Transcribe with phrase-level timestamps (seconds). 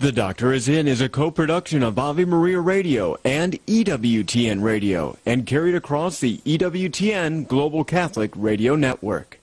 [0.00, 5.46] The Doctor is In is a co-production of Ave Maria Radio and EWTN Radio and
[5.46, 9.38] carried across the EWTN Global Catholic Radio Network.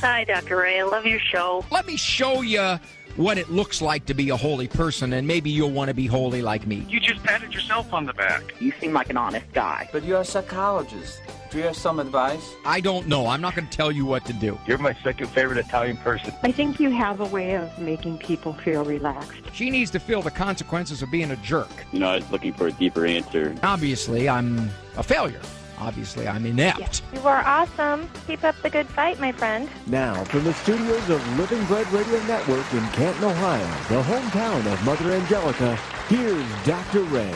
[0.00, 0.56] Hi, Dr.
[0.56, 0.80] Ray.
[0.80, 1.64] I love your show.
[1.70, 2.80] Let me show you
[3.14, 6.06] what it looks like to be a holy person, and maybe you'll want to be
[6.06, 6.84] holy like me.
[6.88, 8.42] You just patted yourself on the back.
[8.60, 9.88] You seem like an honest guy.
[9.92, 11.20] But you're a psychologist.
[11.50, 12.54] Do you have some advice?
[12.66, 13.26] I don't know.
[13.26, 14.58] I'm not going to tell you what to do.
[14.66, 16.34] You're my second favorite Italian person.
[16.42, 19.40] I think you have a way of making people feel relaxed.
[19.54, 21.70] She needs to feel the consequences of being a jerk.
[21.92, 23.54] You know, I was looking for a deeper answer.
[23.62, 25.40] Obviously, I'm a failure.
[25.78, 27.02] Obviously, I'm inept.
[27.14, 28.10] You are awesome.
[28.26, 29.70] Keep up the good fight, my friend.
[29.86, 34.84] Now, from the studios of Living Bread Radio Network in Canton, Ohio, the hometown of
[34.84, 35.76] Mother Angelica,
[36.08, 37.02] here's Dr.
[37.04, 37.32] Ray.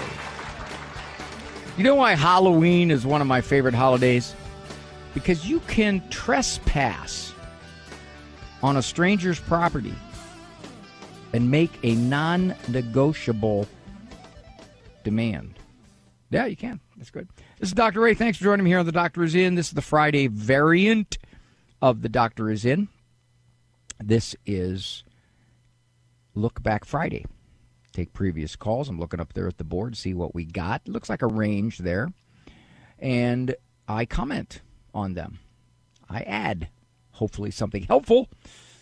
[1.77, 4.35] You know why Halloween is one of my favorite holidays?
[5.15, 7.33] Because you can trespass
[8.63, 9.95] on a stranger's property
[11.33, 13.67] and make a non negotiable
[15.03, 15.59] demand.
[16.29, 16.79] Yeah, you can.
[16.99, 17.29] That's good.
[17.59, 18.01] This is Dr.
[18.01, 18.15] Ray.
[18.15, 19.55] Thanks for joining me here on The Doctor is In.
[19.55, 21.17] This is the Friday variant
[21.81, 22.89] of The Doctor is In.
[23.99, 25.05] This is
[26.35, 27.25] Look Back Friday
[27.93, 28.89] take previous calls.
[28.89, 30.89] I'm looking up there at the board, see what we got.
[30.89, 32.13] Looks like a range there.
[32.99, 33.55] And
[33.89, 34.63] I comment
[34.95, 35.39] on them.
[36.09, 36.69] I add,
[37.13, 38.29] hopefully, something helpful,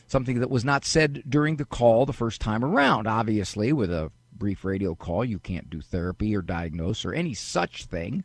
[0.06, 3.06] something that was not said during the call the first time around.
[3.06, 7.84] Obviously, with a brief radio call, you can't do therapy or diagnose or any such
[7.84, 8.24] thing.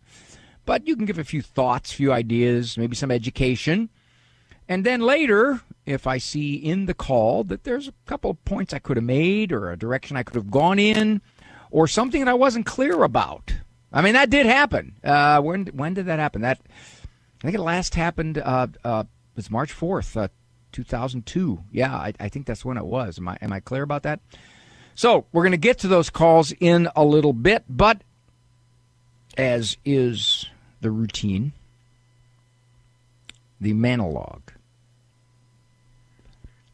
[0.65, 3.89] But you can give a few thoughts, few ideas, maybe some education.
[4.67, 8.73] And then later, if I see in the call that there's a couple of points
[8.73, 11.21] I could have made or a direction I could have gone in
[11.69, 13.53] or something that I wasn't clear about.
[13.93, 14.95] I mean, that did happen.
[15.03, 16.41] Uh, when when did that happen?
[16.41, 16.59] That
[17.39, 18.37] I think it last happened.
[18.37, 19.03] Uh, uh,
[19.49, 20.27] March fourth, uh,
[20.71, 21.63] two thousand two.
[21.71, 23.19] Yeah, I, I think that's when it was.
[23.19, 24.19] Am I am I clear about that?
[24.95, 28.01] So we're going to get to those calls in a little bit, but
[29.37, 30.45] as is
[30.81, 31.51] the routine,
[33.59, 34.51] the monologue.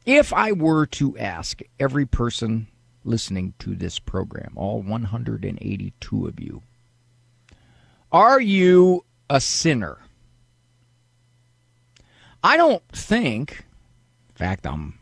[0.05, 2.67] If I were to ask every person
[3.03, 6.63] listening to this program, all 182 of you,
[8.11, 9.99] are you a sinner?
[12.43, 13.65] I don't think,
[14.29, 14.97] in fact, I'm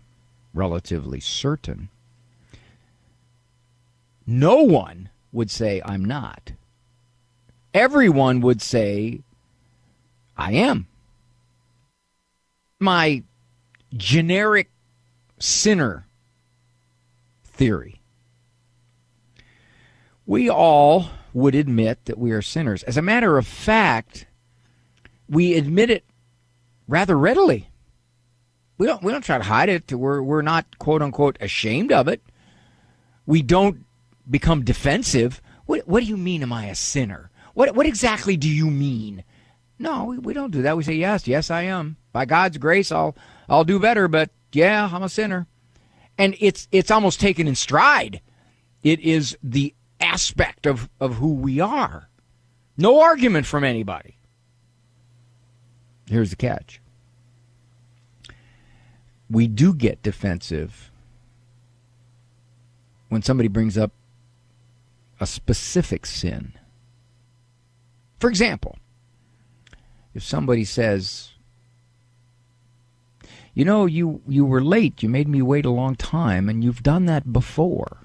[0.54, 1.90] relatively certain,
[4.28, 6.52] no one would say I'm not.
[7.74, 9.22] Everyone would say
[10.38, 10.88] I am.
[12.80, 13.24] My
[13.96, 14.70] generic
[15.40, 16.06] sinner
[17.44, 18.02] theory.
[20.26, 22.84] We all would admit that we are sinners.
[22.84, 24.28] As a matter of fact,
[25.28, 26.04] we admit it
[26.88, 27.70] rather readily.
[28.78, 29.92] We don't we don't try to hide it.
[29.92, 32.22] We're we're not quote unquote ashamed of it.
[33.26, 33.86] We don't
[34.30, 35.42] become defensive.
[35.66, 37.30] What what do you mean am I a sinner?
[37.54, 39.24] What what exactly do you mean?
[39.78, 40.78] No, we, we don't do that.
[40.78, 41.98] We say yes, yes I am.
[42.12, 43.16] By God's grace I'll
[43.50, 45.48] I'll do better, but yeah, I'm a sinner.
[46.18, 48.22] And it's it's almost taken in stride.
[48.84, 52.10] It is the aspect of, of who we are.
[52.78, 54.18] No argument from anybody.
[56.08, 56.82] Here's the catch.
[59.30, 60.92] We do get defensive
[63.10, 63.92] when somebody brings up
[65.20, 66.54] a specific sin.
[68.20, 68.78] For example,
[70.14, 71.32] if somebody says,
[73.60, 75.04] you know, you, you were late.
[75.04, 77.98] You made me wait a long time, and you've done that before.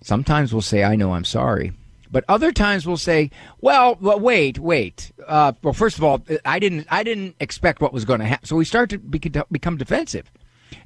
[0.00, 1.74] Sometimes we'll say, I know, I'm sorry.
[2.10, 3.30] But other times we'll say,
[3.60, 5.12] well, well wait, wait.
[5.26, 8.46] Uh, well, first of all, I didn't, I didn't expect what was going to happen.
[8.46, 10.32] So we start to become defensive.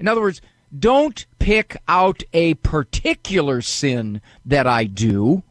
[0.01, 0.41] In other words,
[0.77, 5.45] don't pick out a particular sin that I do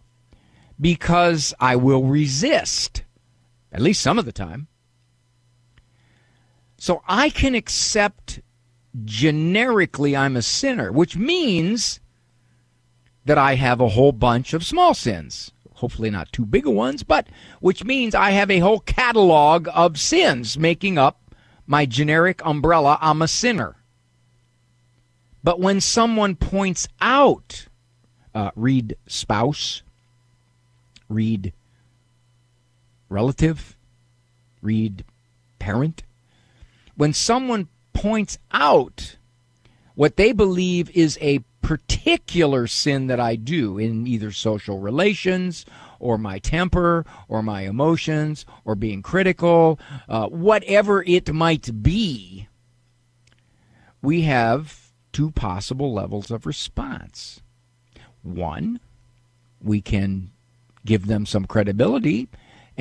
[0.81, 3.03] because I will resist,
[3.71, 4.67] at least some of the time.
[6.81, 8.39] So I can accept
[9.05, 11.99] generically I'm a sinner, which means
[13.23, 15.51] that I have a whole bunch of small sins.
[15.75, 17.27] Hopefully not too big of ones, but
[17.59, 21.35] which means I have a whole catalog of sins making up
[21.67, 23.75] my generic umbrella I'm a sinner.
[25.43, 27.67] But when someone points out,
[28.33, 29.83] uh, read spouse,
[31.07, 31.53] read
[33.07, 33.77] relative,
[34.63, 35.05] read
[35.59, 36.01] parent,
[37.01, 39.17] when someone points out
[39.95, 45.65] what they believe is a particular sin that I do in either social relations
[45.97, 52.47] or my temper or my emotions or being critical, uh, whatever it might be,
[54.03, 57.41] we have two possible levels of response.
[58.21, 58.79] One,
[59.59, 60.29] we can
[60.85, 62.29] give them some credibility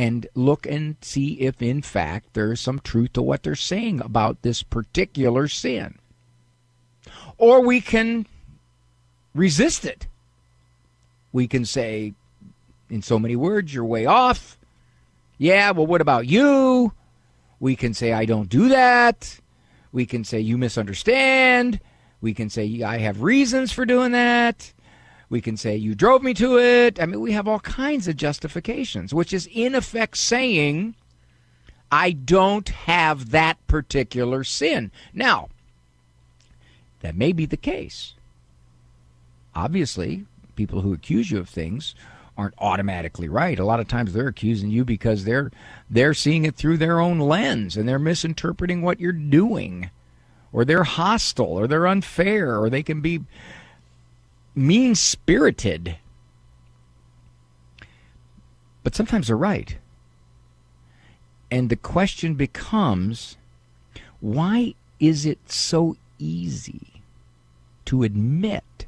[0.01, 4.01] and look and see if, in fact, there is some truth to what they're saying
[4.01, 5.99] about this particular sin.
[7.37, 8.27] Or we can
[9.35, 10.07] resist it.
[11.33, 12.15] We can say,
[12.89, 14.59] in so many words, you're way off.
[15.37, 16.95] Yeah, well, what about you?
[17.61, 19.39] We can say, I don't do that.
[19.93, 21.79] We can say, you misunderstand.
[22.23, 24.73] We can say, I have reasons for doing that.
[25.31, 27.01] We can say, you drove me to it.
[27.01, 30.97] I mean, we have all kinds of justifications, which is in effect saying,
[31.91, 34.91] I don't have that particular sin.
[35.15, 35.49] Now,
[37.01, 38.15] that may be the case.
[39.55, 41.95] Obviously, people who accuse you of things
[42.37, 43.59] aren't automatically right.
[43.59, 45.51] A lot of times they're accusing you because they're
[45.89, 49.91] they're seeing it through their own lens and they're misinterpreting what you're doing.
[50.53, 53.21] Or they're hostile or they're unfair or they can be
[54.61, 55.97] mean-spirited.
[58.83, 59.77] But sometimes they're right.
[61.51, 63.37] And the question becomes
[64.21, 67.03] why is it so easy
[67.87, 68.87] to admit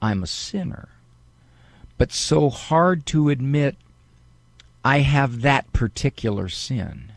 [0.00, 0.88] I'm a sinner?
[1.98, 3.76] but so hard to admit
[4.84, 7.12] I have that particular sin.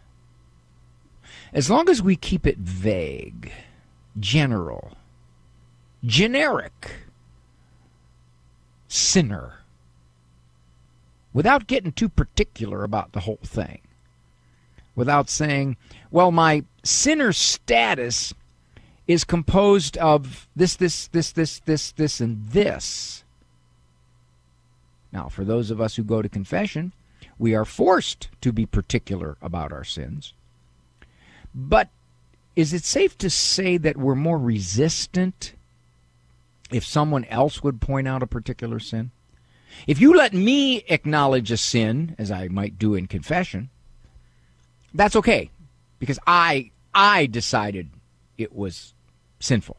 [1.53, 3.51] As long as we keep it vague,
[4.19, 4.97] general,
[6.03, 6.91] generic,
[8.89, 9.59] sinner,
[11.31, 13.79] without getting too particular about the whole thing,
[14.95, 15.77] without saying,
[16.11, 18.33] well, my sinner status
[19.07, 23.23] is composed of this, this, this, this, this, this, and this
[25.11, 26.93] now, for those of us who go to confession,
[27.37, 30.33] we are forced to be particular about our sins.
[31.53, 31.89] But
[32.55, 35.53] is it safe to say that we're more resistant
[36.71, 39.11] if someone else would point out a particular sin?
[39.87, 43.69] If you let me acknowledge a sin, as I might do in confession,
[44.93, 45.51] that's okay
[45.99, 47.89] because I I decided
[48.37, 48.93] it was
[49.39, 49.77] sinful.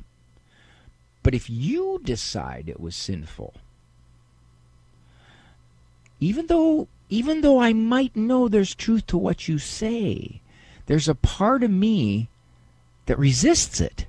[1.23, 3.55] But if you decide it was sinful,
[6.21, 10.41] even though even though I might know there's truth to what you say,
[10.87, 12.29] there's a part of me
[13.07, 14.07] that resists it.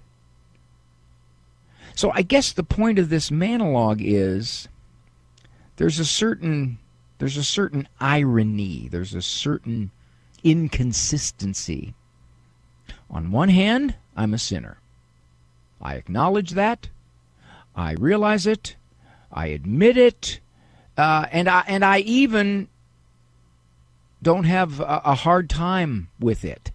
[2.01, 4.67] So I guess the point of this monologue is
[5.75, 6.79] there's a certain
[7.19, 9.91] there's a certain irony, there's a certain
[10.43, 11.93] inconsistency.
[13.07, 14.79] On one hand, I'm a sinner.
[15.79, 16.89] I acknowledge that.
[17.75, 18.75] I realize it.
[19.31, 20.39] I admit it.
[20.97, 22.67] Uh, and I and I even
[24.23, 26.71] don't have a, a hard time with it.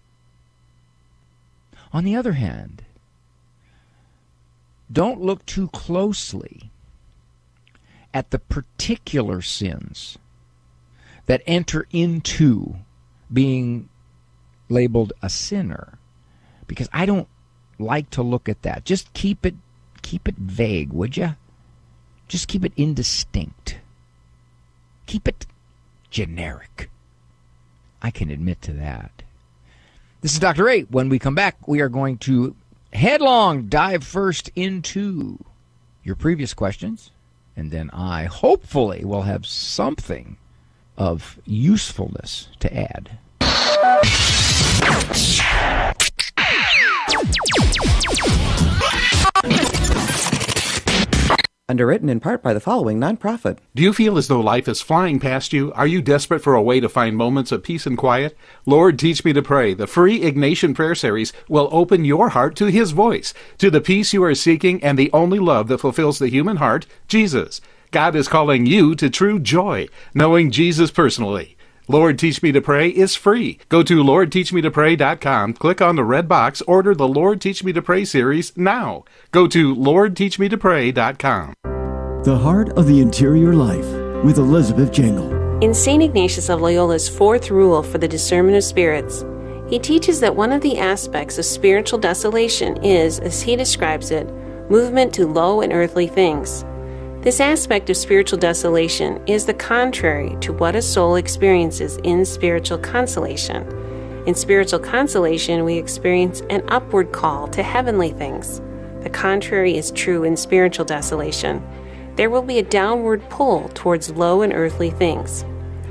[1.91, 2.85] On the other hand,
[4.91, 6.71] don't look too closely
[8.13, 10.17] at the particular sins
[11.25, 12.77] that enter into
[13.31, 13.89] being
[14.69, 15.97] labeled a sinner
[16.67, 17.27] because I don't
[17.77, 18.85] like to look at that.
[18.85, 19.55] Just keep it
[20.01, 21.35] keep it vague, would you?
[22.27, 23.77] Just keep it indistinct.
[25.05, 25.45] Keep it
[26.09, 26.89] generic.
[28.01, 29.23] I can admit to that.
[30.21, 30.63] This is Dr.
[30.63, 30.81] Ray.
[30.83, 32.55] When we come back, we are going to
[32.93, 35.43] headlong dive first into
[36.03, 37.11] your previous questions,
[37.55, 40.37] and then I hopefully will have something
[40.97, 43.17] of usefulness to add.
[51.69, 53.57] Underwritten in part by the following nonprofit.
[53.75, 55.73] Do you feel as though life is flying past you?
[55.73, 58.37] Are you desperate for a way to find moments of peace and quiet?
[58.65, 59.73] Lord, teach me to pray.
[59.73, 64.13] The free Ignatian prayer series will open your heart to His voice, to the peace
[64.13, 67.59] you are seeking, and the only love that fulfills the human heart, Jesus.
[67.91, 71.56] God is calling you to true joy, knowing Jesus personally.
[71.89, 73.59] Lord Teach Me to Pray is free.
[73.69, 78.03] Go to LordTeachMeToPray.com, click on the red box, order the Lord Teach Me to Pray
[78.03, 79.05] series now.
[79.31, 81.53] Go to LordTeachMeToPray.com.
[82.25, 83.85] The Heart of the Interior Life
[84.25, 85.31] with Elizabeth Jangle.
[85.63, 86.03] In St.
[86.03, 89.23] Ignatius of Loyola's fourth rule for the discernment of spirits,
[89.69, 94.29] he teaches that one of the aspects of spiritual desolation is, as he describes it,
[94.69, 96.65] movement to low and earthly things.
[97.27, 102.77] This aspect of spiritual desolation is the contrary to what a soul experiences in spiritual
[102.77, 103.67] consolation.
[104.25, 108.61] In spiritual consolation, we experience an upward call to heavenly things.
[109.03, 111.61] The contrary is true in spiritual desolation.
[112.15, 115.43] There will be a downward pull towards low and earthly things.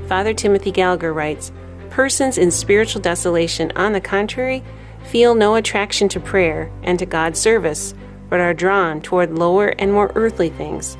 [0.07, 1.51] Father Timothy Gallagher writes
[1.91, 4.63] Persons in spiritual desolation, on the contrary,
[5.03, 7.93] feel no attraction to prayer and to God's service
[8.27, 10.97] but are drawn toward lower and more earthly things.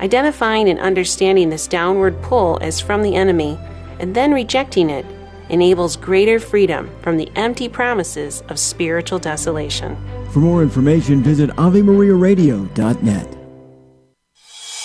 [0.00, 3.58] Identifying and understanding this downward pull as from the enemy
[3.98, 5.04] and then rejecting it
[5.50, 9.96] enables greater freedom from the empty promises of spiritual desolation.
[10.30, 13.36] For more information, visit AveMariaRadio.net.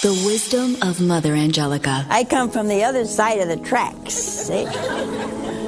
[0.02, 2.06] The wisdom of Mother Angelica.
[2.10, 4.14] I come from the other side of the tracks.
[4.14, 4.66] See?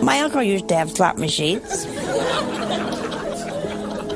[0.02, 1.86] My uncle used to have slot machines.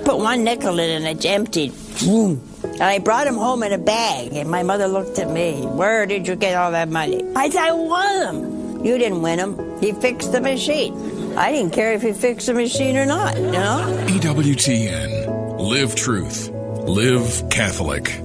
[0.03, 1.73] Put one nickel in and it's emptied.
[2.03, 2.50] Boom.
[2.63, 5.61] And I brought him home in a bag, and my mother looked at me.
[5.61, 7.23] Where did you get all that money?
[7.35, 8.85] I said, I won them.
[8.85, 9.79] You didn't win them.
[9.79, 11.37] He fixed the machine.
[11.37, 14.05] I didn't care if he fixed the machine or not, you know?
[14.07, 15.59] EWTN.
[15.59, 16.49] Live truth.
[16.49, 18.19] Live Catholic.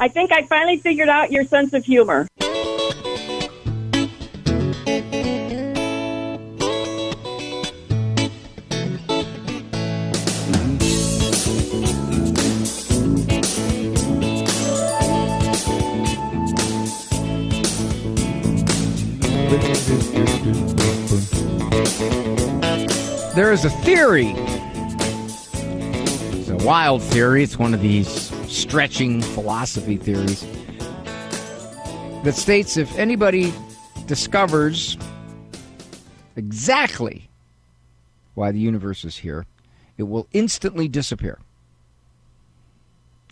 [0.00, 2.26] I think I finally figured out your sense of humor.
[23.54, 24.34] There is a theory.
[26.40, 27.44] It's a wild theory.
[27.44, 28.08] It's one of these
[28.52, 30.44] stretching philosophy theories
[32.24, 33.54] that states if anybody
[34.06, 34.98] discovers
[36.34, 37.30] exactly
[38.34, 39.46] why the universe is here,
[39.98, 41.38] it will instantly disappear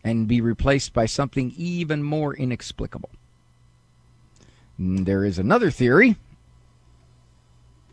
[0.05, 3.11] and be replaced by something even more inexplicable.
[4.79, 6.15] And there is another theory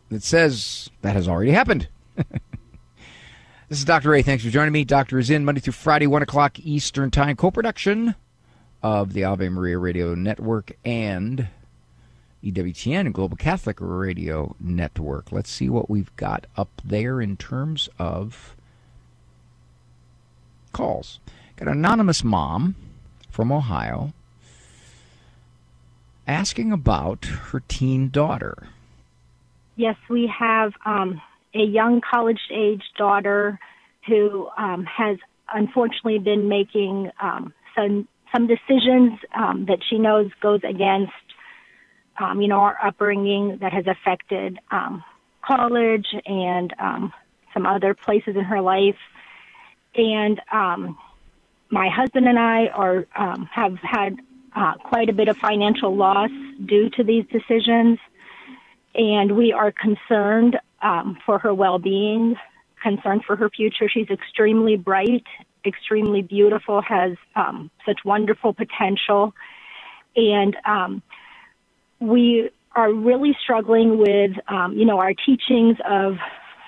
[0.10, 1.88] that says that has already happened.
[3.70, 4.10] This is Dr.
[4.10, 4.22] Ray.
[4.22, 4.84] Thanks for joining me.
[4.84, 8.16] Doctor is in Monday through Friday, 1 o'clock Eastern Time, co production
[8.82, 11.48] of the Ave Maria Radio Network and
[12.44, 15.32] EWTN Global Catholic Radio Network.
[15.32, 18.56] Let's see what we've got up there in terms of
[20.72, 21.20] calls.
[21.58, 22.76] Got an anonymous mom
[23.30, 24.14] from Ohio
[26.28, 28.68] asking about her teen daughter.
[29.76, 31.22] Yes, we have um,
[31.53, 33.60] a young college age daughter
[34.08, 35.18] who um, has
[35.53, 41.13] unfortunately been making um, some some decisions um, that she knows goes against
[42.20, 45.03] um, you know our upbringing that has affected um,
[45.44, 47.13] college and um,
[47.53, 48.98] some other places in her life.
[49.96, 50.98] And um,
[51.70, 54.18] my husband and I are um, have had
[54.56, 56.32] uh, quite a bit of financial loss
[56.65, 58.00] due to these decisions.
[58.96, 62.36] And we are concerned um, for her well-being,
[62.82, 63.90] concerned for her future.
[63.90, 65.26] She's extremely bright,
[65.66, 69.34] extremely beautiful, has um, such wonderful potential,
[70.16, 71.02] and um,
[72.00, 76.18] we are really struggling with, um, you know, our teachings of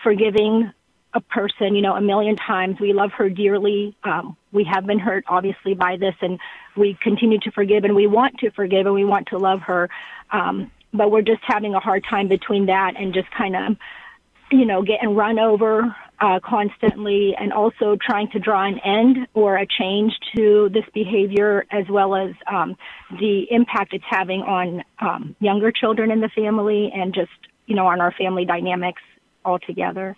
[0.03, 0.72] forgiving
[1.13, 2.80] a person, you know, a million times.
[2.80, 3.96] We love her dearly.
[4.03, 6.39] Um, we have been hurt, obviously, by this, and
[6.75, 9.89] we continue to forgive, and we want to forgive, and we want to love her.
[10.32, 13.77] Um, but we're just having a hard time between that and just kind of,
[14.51, 19.58] you know, getting run over uh, constantly, and also trying to draw an end or
[19.58, 22.75] a change to this behavior, as well as um,
[23.20, 27.31] the impact it's having on um, younger children in the family, and just
[27.65, 29.01] you know on our family dynamics
[29.46, 30.15] altogether.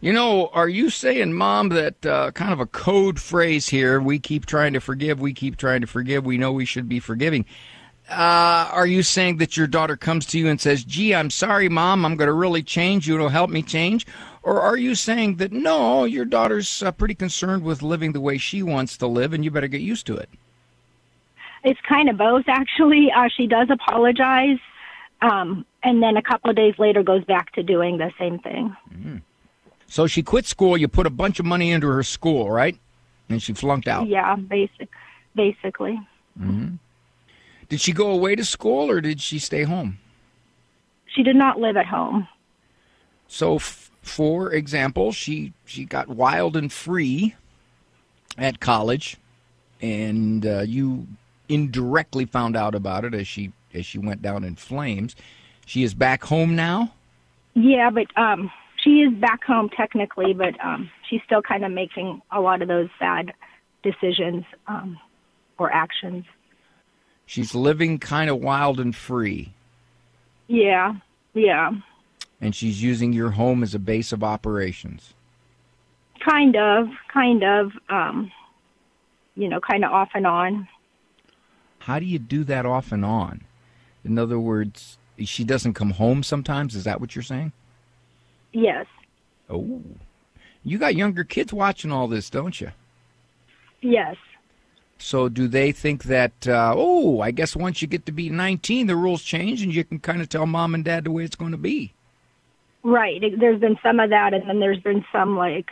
[0.00, 4.00] You know, are you saying, Mom, that uh, kind of a code phrase here?
[4.00, 5.20] We keep trying to forgive.
[5.20, 6.24] We keep trying to forgive.
[6.24, 7.44] We know we should be forgiving.
[8.10, 11.68] Uh, are you saying that your daughter comes to you and says, "Gee, I'm sorry,
[11.68, 12.04] Mom.
[12.04, 13.06] I'm going to really change.
[13.06, 14.04] You will help me change,"
[14.42, 18.36] or are you saying that no, your daughter's uh, pretty concerned with living the way
[18.36, 20.28] she wants to live, and you better get used to it?
[21.62, 23.12] It's kind of both, actually.
[23.14, 24.58] Uh, she does apologize,
[25.22, 28.74] um, and then a couple of days later goes back to doing the same thing.
[28.92, 29.16] Mm-hmm.
[29.86, 30.76] So she quit school.
[30.76, 32.76] You put a bunch of money into her school, right?
[33.28, 34.08] And she flunked out.
[34.08, 34.88] Yeah, basic,
[35.34, 36.00] basically.
[36.40, 36.76] Mm-hmm.
[37.70, 39.98] Did she go away to school or did she stay home?
[41.06, 42.28] She did not live at home.
[43.28, 47.36] So, f- for example, she she got wild and free
[48.36, 49.16] at college,
[49.80, 51.06] and uh, you
[51.48, 55.14] indirectly found out about it as she as she went down in flames.
[55.64, 56.92] She is back home now.
[57.54, 58.50] Yeah, but um,
[58.82, 62.68] she is back home technically, but um, she's still kind of making a lot of
[62.68, 63.32] those bad
[63.84, 64.98] decisions um,
[65.56, 66.24] or actions.
[67.30, 69.52] She's living kind of wild and free.
[70.48, 70.96] Yeah,
[71.32, 71.70] yeah.
[72.40, 75.14] And she's using your home as a base of operations.
[76.28, 77.70] Kind of, kind of.
[77.88, 78.32] Um,
[79.36, 80.66] you know, kind of off and on.
[81.78, 83.42] How do you do that off and on?
[84.04, 86.74] In other words, she doesn't come home sometimes.
[86.74, 87.52] Is that what you're saying?
[88.52, 88.86] Yes.
[89.48, 89.82] Oh,
[90.64, 92.72] you got younger kids watching all this, don't you?
[93.82, 94.16] Yes.
[95.02, 98.86] So do they think that, uh, oh, I guess once you get to be 19,
[98.86, 101.36] the rules change and you can kind of tell mom and dad the way it's
[101.36, 101.92] going to be?
[102.82, 103.22] Right.
[103.38, 105.70] There's been some of that, and then there's been some like,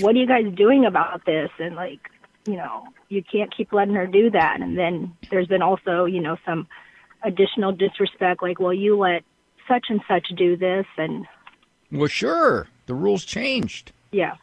[0.00, 1.50] what are you guys doing about this?
[1.58, 2.10] And like,
[2.46, 4.60] you know, you can't keep letting her do that.
[4.60, 6.66] And then there's been also, you know, some
[7.22, 9.22] additional disrespect, like, well, you let
[9.68, 11.26] such and such do this, and
[11.90, 13.92] well, sure, the rules changed.
[14.10, 14.36] Yeah.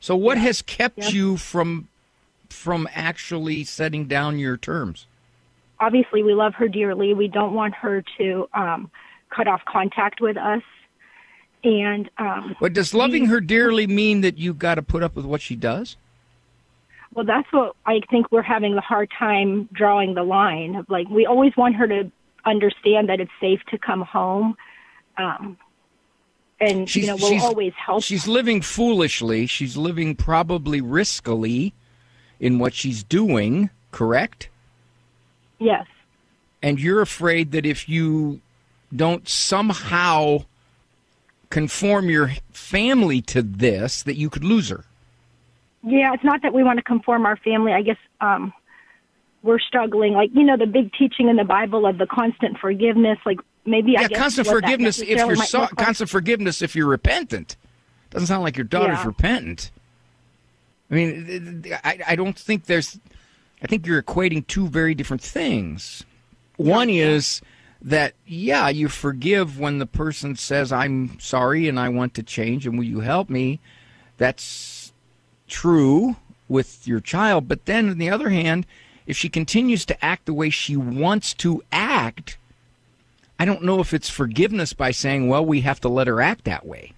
[0.00, 0.44] So what yeah.
[0.44, 1.08] has kept yeah.
[1.08, 1.88] you from
[2.52, 5.06] from actually setting down your terms?
[5.78, 7.14] Obviously, we love her dearly.
[7.14, 8.90] We don't want her to um,
[9.34, 10.62] cut off contact with us.
[11.62, 15.26] And um, but does loving her dearly mean that you got to put up with
[15.26, 15.96] what she does?
[17.12, 20.76] Well, that's what I think we're having the hard time drawing the line.
[20.76, 22.10] Of like, we always want her to
[22.46, 24.56] understand that it's safe to come home.
[25.18, 25.58] Um,
[26.60, 28.02] and she's, you know, we'll always help.
[28.02, 29.46] She's living foolishly.
[29.46, 31.72] She's living probably riskily
[32.40, 33.70] in what she's doing.
[33.92, 34.48] Correct?
[35.58, 35.86] Yes.
[36.62, 38.40] And you're afraid that if you
[38.94, 40.44] don't somehow
[41.50, 44.84] conform your family to this, that you could lose her.
[45.82, 47.72] Yeah, it's not that we want to conform our family.
[47.72, 48.52] I guess um,
[49.42, 50.12] we're struggling.
[50.12, 53.18] Like you know, the big teaching in the Bible of the constant forgiveness.
[53.24, 57.56] Like maybe yeah, I guess constant forgiveness if you're so, constant forgiveness if you're repentant.
[58.10, 59.06] Doesn't sound like your daughter's yeah.
[59.06, 59.70] repentant.
[60.90, 62.98] I mean, I, I don't think there's.
[63.62, 66.04] I think you're equating two very different things.
[66.56, 67.42] One is
[67.82, 72.66] that yeah, you forgive when the person says I'm sorry and I want to change
[72.66, 73.60] and will you help me?
[74.18, 74.92] That's
[75.48, 76.16] true
[76.48, 78.66] with your child, but then on the other hand,
[79.06, 82.38] if she continues to act the way she wants to act,
[83.38, 86.44] I don't know if it's forgiveness by saying, well, we have to let her act
[86.44, 86.92] that way.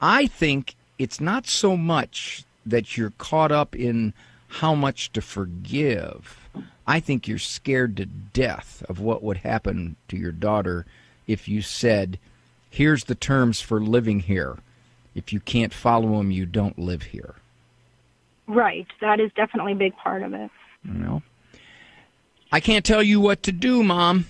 [0.00, 4.12] I think it's not so much that you're caught up in
[4.48, 6.48] how much to forgive.
[6.86, 10.86] I think you're scared to death of what would happen to your daughter
[11.26, 12.18] if you said,
[12.68, 14.58] here's the terms for living here.
[15.14, 17.36] If you can't follow them, you don't live here.
[18.48, 18.86] Right.
[19.00, 20.50] That is definitely a big part of it.
[20.84, 21.22] You know,
[22.50, 24.26] I can't tell you what to do, Mom,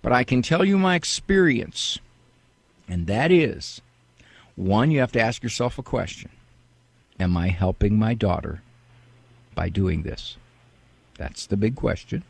[0.00, 1.98] but I can tell you my experience.
[2.88, 3.80] And that is
[4.56, 6.30] one, you have to ask yourself a question
[7.22, 8.62] Am I helping my daughter
[9.54, 10.36] by doing this?
[11.16, 12.24] That's the big question.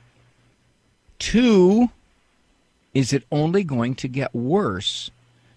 [1.18, 1.88] Two,
[2.92, 5.10] is it only going to get worse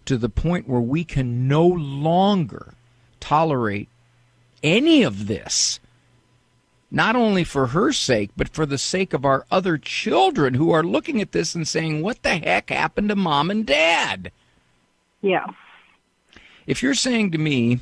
[0.05, 2.75] to the point where we can no longer
[3.19, 3.89] tolerate
[4.63, 5.81] any of this
[6.89, 10.83] not only for her sake, but for the sake of our other children who are
[10.83, 14.31] looking at this and saying, What the heck happened to mom and dad?
[15.21, 15.47] Yeah.
[16.65, 17.81] If you're saying to me,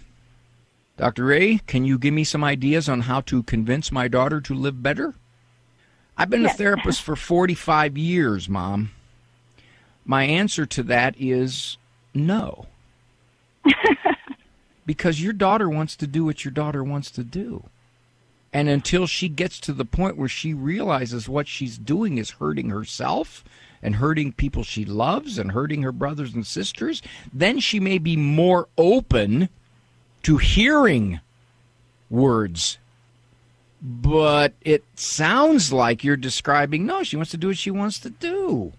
[0.98, 1.26] Dr.
[1.26, 4.84] Ray, can you give me some ideas on how to convince my daughter to live
[4.84, 5.16] better?
[6.16, 6.54] I've been yes.
[6.54, 8.92] a therapist for 45 years, Mom.
[10.06, 11.78] My answer to that is
[12.14, 12.68] no.
[14.86, 17.64] because your daughter wants to do what your daughter wants to do.
[18.52, 22.70] And until she gets to the point where she realizes what she's doing is hurting
[22.70, 23.44] herself
[23.82, 27.02] and hurting people she loves and hurting her brothers and sisters,
[27.34, 29.50] then she may be more open
[30.24, 31.20] to hearing
[32.10, 32.78] words.
[33.82, 38.10] But it sounds like you're describing no, she wants to do what she wants to
[38.10, 38.72] do.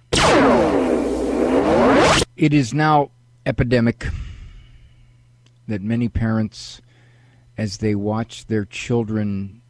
[2.37, 3.11] It is now
[3.44, 4.07] epidemic
[5.68, 6.80] that many parents,
[7.57, 9.61] as they watch their children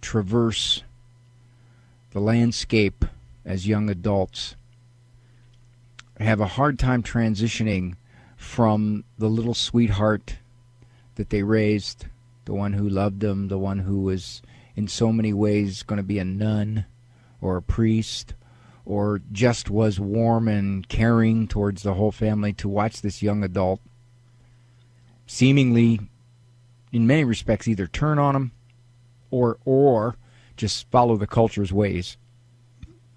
[0.00, 0.82] traverse
[2.12, 3.04] the landscape
[3.44, 4.54] as young adults
[6.18, 7.94] have a hard time transitioning
[8.36, 10.36] from the little sweetheart
[11.20, 12.06] that they raised,
[12.46, 14.40] the one who loved them, the one who was
[14.74, 16.86] in so many ways going to be a nun
[17.42, 18.32] or a priest
[18.86, 23.80] or just was warm and caring towards the whole family to watch this young adult
[25.26, 26.00] seemingly
[26.90, 28.52] in many respects either turn on him
[29.30, 30.16] or or
[30.56, 32.16] just follow the culture's ways.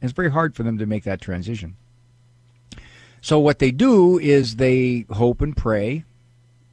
[0.01, 1.77] It's very hard for them to make that transition.
[3.21, 6.03] So what they do is they hope and pray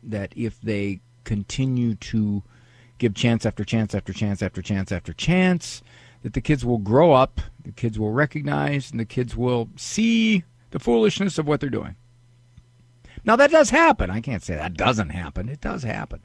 [0.02, 2.42] that if they continue to
[2.98, 5.82] give chance after chance after chance after chance after chance,
[6.22, 10.44] that the kids will grow up, the kids will recognize, and the kids will see
[10.70, 11.96] the foolishness of what they're doing.
[13.24, 14.10] Now that does happen.
[14.10, 15.48] I can't say that doesn't happen.
[15.48, 16.20] It does happen.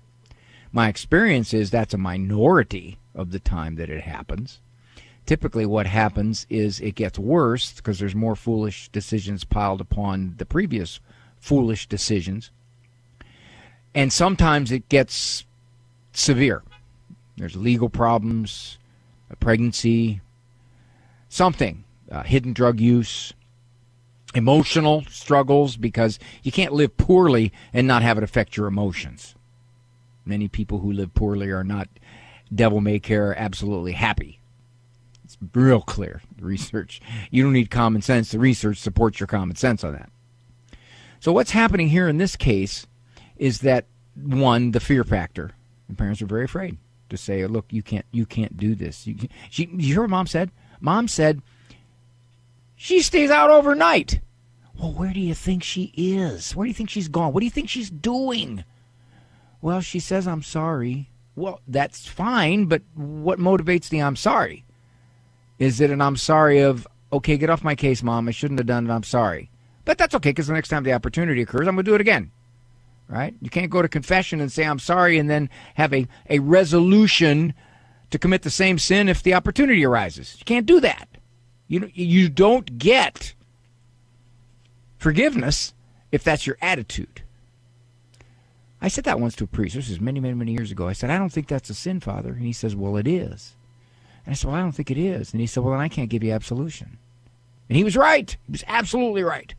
[0.71, 4.60] My experience is that's a minority of the time that it happens.
[5.25, 10.45] Typically, what happens is it gets worse because there's more foolish decisions piled upon the
[10.45, 10.99] previous
[11.39, 12.51] foolish decisions.
[13.95, 15.45] And sometimes it gets
[16.12, 16.63] severe.
[17.38, 18.77] There's legal problems,
[19.29, 20.21] a pregnancy,
[21.29, 23.34] something, uh, hidden drug use,
[24.36, 29.34] emotional struggles because you can't live poorly and not have it affect your emotions.
[30.25, 31.88] Many people who live poorly are not
[32.53, 34.39] devil may care absolutely happy.
[35.23, 36.21] It's real clear.
[36.39, 37.01] Research.
[37.31, 38.31] You don't need common sense.
[38.31, 40.10] The research supports your common sense on that.
[41.19, 42.86] So what's happening here in this case
[43.38, 45.52] is that one, the fear factor.
[45.89, 46.78] The parents are very afraid
[47.10, 49.15] to say, "Look, you can't, you can't do this." You,
[49.50, 50.52] she, you hear what mom said?
[50.82, 51.41] Mom said
[52.76, 54.19] she stays out overnight.
[54.78, 56.56] Well, where do you think she is?
[56.56, 57.32] Where do you think she's gone?
[57.32, 58.63] What do you think she's doing?
[59.62, 61.10] Well, she says, I'm sorry.
[61.36, 64.65] Well, that's fine, but what motivates the I'm sorry?
[65.60, 68.28] Is it an I'm sorry of, okay, get off my case, mom.
[68.28, 68.93] I shouldn't have done it.
[68.93, 69.50] I'm sorry.
[69.86, 72.02] But that's okay because the next time the opportunity occurs, I'm going to do it
[72.02, 72.32] again.
[73.08, 73.36] Right?
[73.39, 77.54] You can't go to confession and say, I'm sorry, and then have a, a resolution
[78.10, 80.36] to commit the same sin if the opportunity arises.
[80.39, 81.08] You can't do that.
[81.68, 83.34] You, you don't get
[84.98, 85.74] forgiveness
[86.12, 87.22] if that's your attitude.
[88.82, 89.76] I said that once to a priest.
[89.76, 90.88] This is many, many, many years ago.
[90.88, 92.30] I said, I don't think that's a sin, Father.
[92.30, 93.56] And he says, Well, it is.
[94.26, 95.32] And I said, Well, I don't think it is.
[95.32, 96.98] And he said, Well, then I can't give you absolution.
[97.68, 98.36] And he was right.
[98.46, 99.56] He was absolutely right.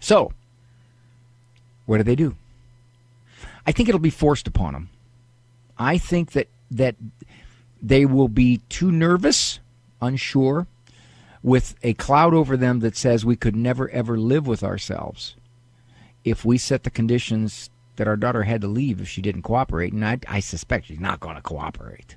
[0.00, 0.32] So,
[1.86, 2.36] what do they do?
[3.66, 4.88] I think it'll be forced upon them.
[5.78, 6.96] I think that that
[7.82, 9.58] they will be too nervous,
[10.00, 10.66] unsure,
[11.42, 15.34] with a cloud over them that says we could never ever live with ourselves
[16.24, 19.92] if we set the conditions that our daughter had to leave if she didn't cooperate,
[19.92, 22.16] and I, I suspect she's not going to cooperate.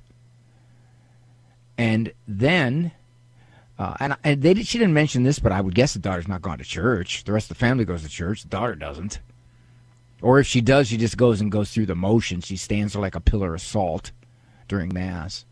[1.78, 2.94] And then,
[3.78, 6.42] uh, and, and they she didn't mention this, but I would guess the daughter's not
[6.42, 7.26] going to church.
[7.26, 8.44] The rest of the family goes to church.
[8.44, 9.20] The daughter doesn't.
[10.22, 12.46] Or if she does, she just goes and goes through the motions.
[12.46, 14.12] She stands there like a pillar of salt
[14.68, 15.46] during Mass.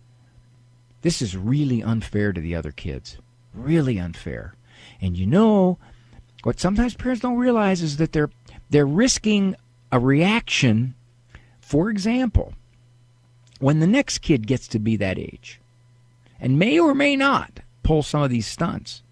[1.01, 3.17] This is really unfair to the other kids.
[3.53, 4.55] Really unfair.
[5.01, 5.77] And you know,
[6.43, 8.29] what sometimes parents don't realize is that they're
[8.69, 9.55] they're risking
[9.91, 10.95] a reaction.
[11.61, 12.53] For example,
[13.59, 15.59] when the next kid gets to be that age,
[16.39, 19.03] and may or may not pull some of these stunts,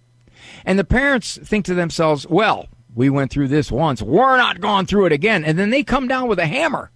[0.65, 4.85] and the parents think to themselves, well, we went through this once, we're not going
[4.85, 6.91] through it again, and then they come down with a hammer.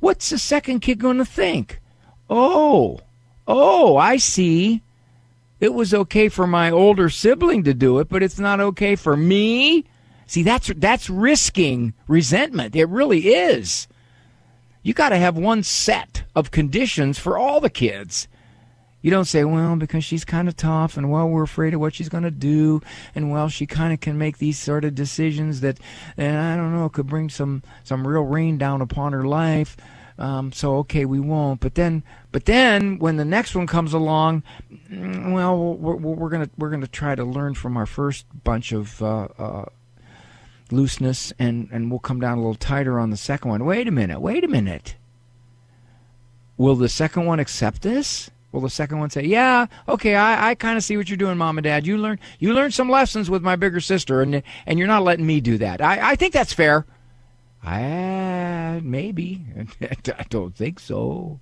[0.00, 1.80] What's the second kid going to think?
[2.28, 3.00] Oh,
[3.46, 4.82] oh, I see.
[5.60, 9.16] It was okay for my older sibling to do it, but it's not okay for
[9.16, 9.84] me.
[10.26, 12.74] See, that's that's risking resentment.
[12.74, 13.88] It really is.
[14.82, 18.28] You got to have one set of conditions for all the kids.
[19.04, 21.94] You don't say, well, because she's kind of tough, and well, we're afraid of what
[21.94, 22.80] she's going to do,
[23.14, 25.78] and well, she kind of can make these sort of decisions that,
[26.16, 29.76] and I don't know, could bring some some real rain down upon her life.
[30.18, 31.60] Um, so okay, we won't.
[31.60, 34.42] But then, but then when the next one comes along,
[34.90, 39.02] mm, well, we're, we're gonna we're gonna try to learn from our first bunch of
[39.02, 39.64] uh, uh,
[40.70, 43.66] looseness, and and we'll come down a little tighter on the second one.
[43.66, 44.20] Wait a minute.
[44.20, 44.96] Wait a minute.
[46.56, 48.30] Will the second one accept this?
[48.54, 51.36] Will the second one say, "Yeah, okay, I, I kind of see what you're doing,
[51.36, 51.88] mom and dad.
[51.88, 55.26] You learn you learned some lessons with my bigger sister, and and you're not letting
[55.26, 55.80] me do that.
[55.80, 56.86] I, I think that's fair."
[57.64, 59.44] I maybe.
[59.80, 61.40] I don't think so.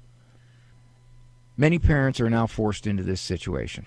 [1.55, 3.85] Many parents are now forced into this situation.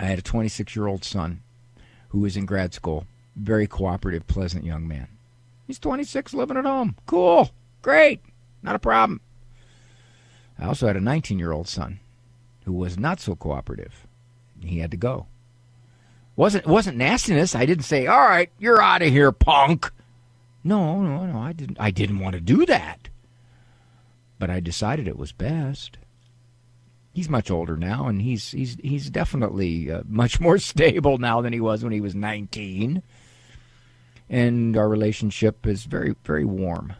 [0.00, 1.42] I had a 26 year old son
[2.08, 5.06] who was in grad school, very cooperative, pleasant young man.
[5.68, 6.96] He's 26, living at home.
[7.06, 7.50] Cool.
[7.82, 8.20] Great.
[8.64, 9.20] Not a problem.
[10.58, 12.00] I also had a 19 year old son
[12.64, 14.06] who was not so cooperative.
[14.60, 15.26] He had to go.
[16.36, 17.54] Wasn't wasn't nastiness.
[17.54, 19.90] I didn't say, "All right, you're out of here, punk."
[20.62, 21.38] No, no, no.
[21.38, 21.78] I didn't.
[21.80, 23.08] I didn't want to do that.
[24.38, 25.98] But I decided it was best.
[27.12, 31.52] He's much older now, and he's he's he's definitely uh, much more stable now than
[31.52, 33.02] he was when he was 19.
[34.30, 36.94] And our relationship is very very warm.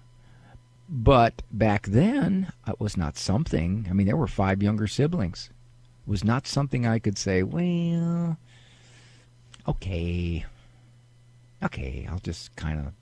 [0.88, 3.86] But back then, it was not something.
[3.90, 5.50] I mean, there were five younger siblings.
[6.06, 7.42] It was not something I could say.
[7.42, 8.38] Well,
[9.66, 10.46] okay,
[11.62, 12.92] okay, I'll just kind of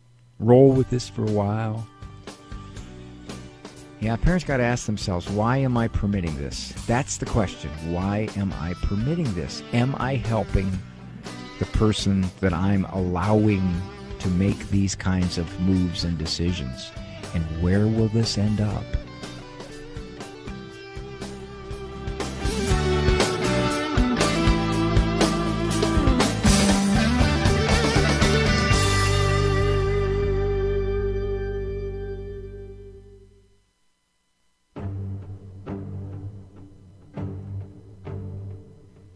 [0.41, 1.87] roll with this for a while.
[4.01, 6.73] Yeah, parents got to ask themselves, why am I permitting this?
[6.87, 7.71] That's the question.
[7.93, 9.63] Why am I permitting this?
[9.73, 10.71] Am I helping
[11.61, 13.81] the person that I'm allowing
[14.19, 16.91] to make these kinds of moves and decisions?
[17.35, 18.85] And where will this end up?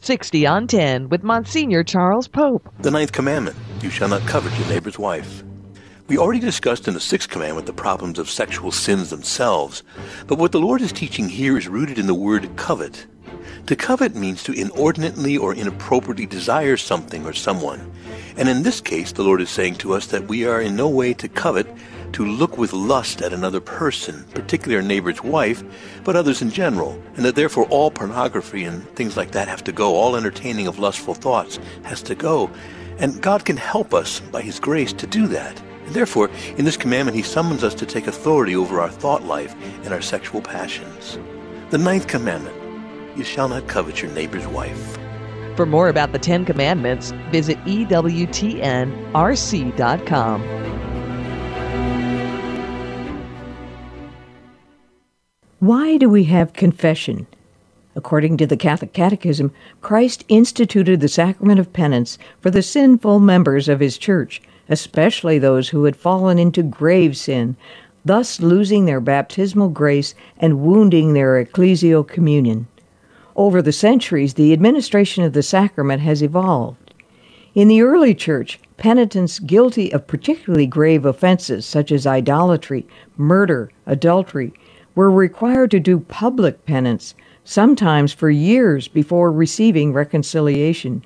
[0.02, 2.68] Sixty on ten with Monsignor Charles Pope.
[2.80, 5.44] The ninth commandment: You shall not covet your neighbor's wife.
[6.10, 9.84] We already discussed in the sixth commandment the problems of sexual sins themselves,
[10.26, 13.06] but what the Lord is teaching here is rooted in the word covet.
[13.68, 17.92] To covet means to inordinately or inappropriately desire something or someone.
[18.36, 20.88] And in this case, the Lord is saying to us that we are in no
[20.88, 21.68] way to covet,
[22.14, 25.62] to look with lust at another person, particularly our neighbor's wife,
[26.02, 29.70] but others in general, and that therefore all pornography and things like that have to
[29.70, 32.50] go, all entertaining of lustful thoughts has to go.
[32.98, 35.62] And God can help us by His grace to do that.
[35.90, 39.56] And therefore, in this commandment, He summons us to take authority over our thought life
[39.82, 41.18] and our sexual passions.
[41.70, 42.56] The ninth commandment
[43.18, 44.96] you shall not covet your neighbor's wife.
[45.56, 47.90] For more about the Ten Commandments, visit EWTNRC.com.
[55.58, 57.26] Why do we have confession?
[57.96, 63.68] According to the Catholic Catechism, Christ instituted the sacrament of penance for the sinful members
[63.68, 67.56] of his church, especially those who had fallen into grave sin,
[68.04, 72.66] thus losing their baptismal grace and wounding their ecclesial communion.
[73.36, 76.94] Over the centuries, the administration of the sacrament has evolved.
[77.54, 84.52] In the early church, penitents guilty of particularly grave offenses such as idolatry, murder, adultery,
[84.94, 91.04] were required to do public penance, sometimes for years before receiving reconciliation.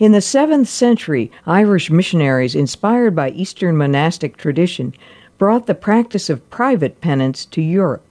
[0.00, 4.94] In the 7th century, Irish missionaries, inspired by Eastern monastic tradition,
[5.36, 8.02] brought the practice of private penance to Europe.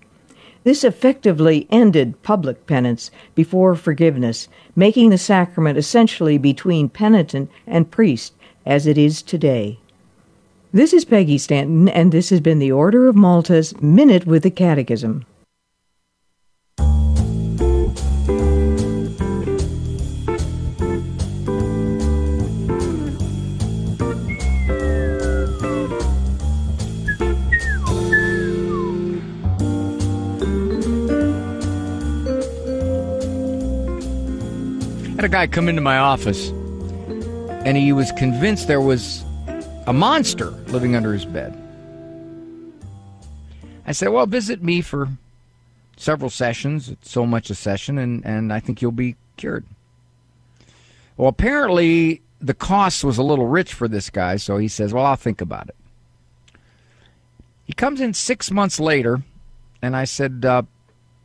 [0.64, 8.34] This effectively ended public penance before forgiveness, making the sacrament essentially between penitent and priest,
[8.68, 9.80] as it is today.
[10.72, 14.52] This is Peggy Stanton, and this has been the Order of Malta's Minute with the
[14.52, 15.26] Catechism.
[35.20, 36.48] Had a guy come into my office
[37.66, 39.22] and he was convinced there was
[39.86, 41.54] a monster living under his bed.
[43.86, 45.10] I said, Well, visit me for
[45.98, 46.88] several sessions.
[46.88, 49.66] It's so much a session, and, and I think you'll be cured.
[51.18, 55.06] Well, apparently the cost was a little rich for this guy, so he says, Well,
[55.06, 55.76] I'll think about it.
[57.66, 59.22] He comes in six months later,
[59.82, 60.62] and I said, uh,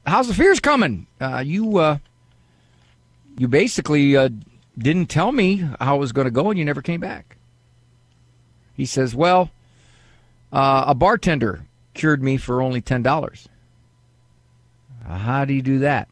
[0.05, 1.07] How's the fears coming?
[1.21, 1.99] Uh, you, uh,
[3.39, 4.29] you basically uh,
[4.77, 7.37] didn't tell me how it was going to go, and you never came back.
[8.75, 9.51] He says, Well,
[10.53, 13.47] uh, a bartender cured me for only $10.
[15.07, 16.09] Uh, how do you do that?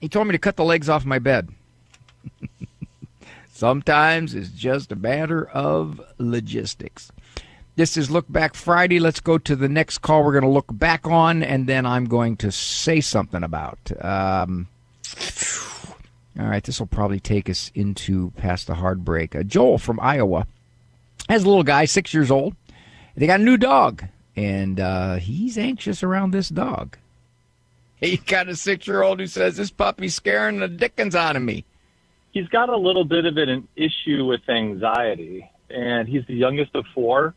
[0.00, 1.48] He told me to cut the legs off my bed.
[3.52, 7.10] Sometimes it's just a matter of logistics.
[7.76, 9.00] This is Look Back Friday.
[9.00, 12.04] Let's go to the next call we're going to look back on, and then I'm
[12.04, 13.78] going to say something about.
[14.04, 14.68] Um,
[16.38, 19.36] all right, this will probably take us into past the hard break.
[19.36, 20.46] Uh, Joel from Iowa
[21.28, 22.56] has a little guy, six years old.
[23.16, 26.98] They got a new dog, and uh, he's anxious around this dog.
[28.00, 31.42] He got a six year old who says, This puppy's scaring the dickens out of
[31.42, 31.64] me.
[32.32, 36.84] He's got a little bit of an issue with anxiety, and he's the youngest of
[36.92, 37.34] four.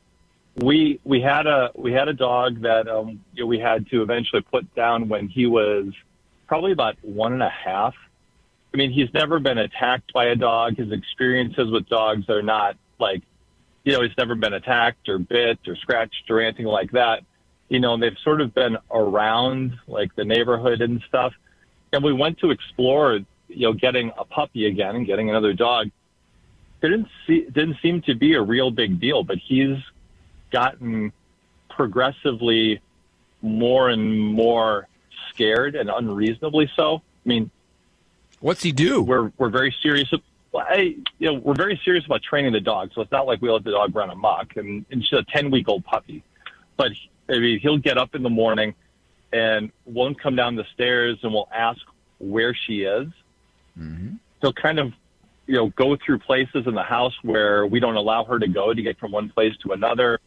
[0.56, 4.02] We we had a we had a dog that um, you know, we had to
[4.02, 5.94] eventually put down when he was
[6.48, 7.94] probably about one and a half
[8.74, 10.78] I mean, he's never been attacked by a dog.
[10.78, 13.24] His experiences with dogs are not like,
[13.84, 17.24] you know, he's never been attacked or bit or scratched or anything like that.
[17.70, 21.34] You know, and they've sort of been around like the neighborhood and stuff.
[21.92, 25.88] And we went to explore, you know, getting a puppy again and getting another dog.
[26.82, 29.78] It didn't see, didn't seem to be a real big deal, but he's
[30.52, 31.12] gotten
[31.70, 32.82] progressively
[33.42, 34.88] more and more
[35.30, 36.98] scared and unreasonably so.
[36.98, 37.52] I mean,
[38.40, 39.02] What's he do?
[39.02, 40.12] We're we're very serious.
[40.56, 43.50] I, you know, we're very serious about training the dog, so it's not like we
[43.50, 44.56] let the dog run amok.
[44.58, 46.24] And, and she's a ten week old puppy,
[46.78, 46.92] but
[47.30, 48.74] I mean, he'll get up in the morning
[49.34, 51.82] and won't come down the stairs, and we'll ask
[52.20, 53.08] where she is.
[53.78, 54.16] Mm-hmm.
[54.42, 54.94] He'll kind of,
[55.46, 58.74] you know, go through places in the house where we don't allow her to go
[58.74, 60.20] to get from one place to another.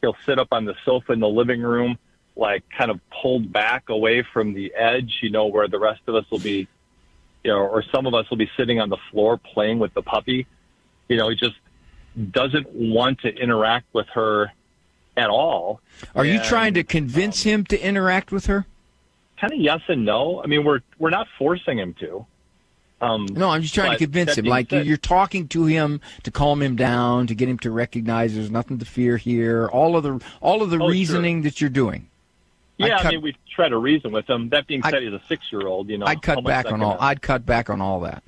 [0.00, 1.98] He'll sit up on the sofa in the living room,
[2.36, 6.14] like kind of pulled back away from the edge, you know, where the rest of
[6.14, 6.68] us will be
[7.44, 10.02] you know, or some of us will be sitting on the floor playing with the
[10.02, 10.46] puppy.
[11.08, 11.56] You know, he just
[12.30, 14.52] doesn't want to interact with her
[15.16, 15.80] at all.
[16.14, 18.66] Are and, you trying to convince um, him to interact with her?
[19.40, 20.42] Kind of yes and no.
[20.42, 22.26] I mean, we're we're not forcing him to.
[23.00, 24.46] Um, No, I'm just trying to convince him.
[24.46, 28.34] Like said- you're talking to him to calm him down, to get him to recognize
[28.34, 29.68] there's nothing to fear here.
[29.68, 30.90] All of the all of the Oh, sure.
[30.90, 32.08] reasoning that you're doing.
[32.78, 34.48] Yeah, I'd I mean, we try to reason with him.
[34.50, 35.88] That being I- said, he's a six-year-old.
[35.88, 36.96] You know, I'd cut back on all.
[37.00, 38.22] I'd cut back on all that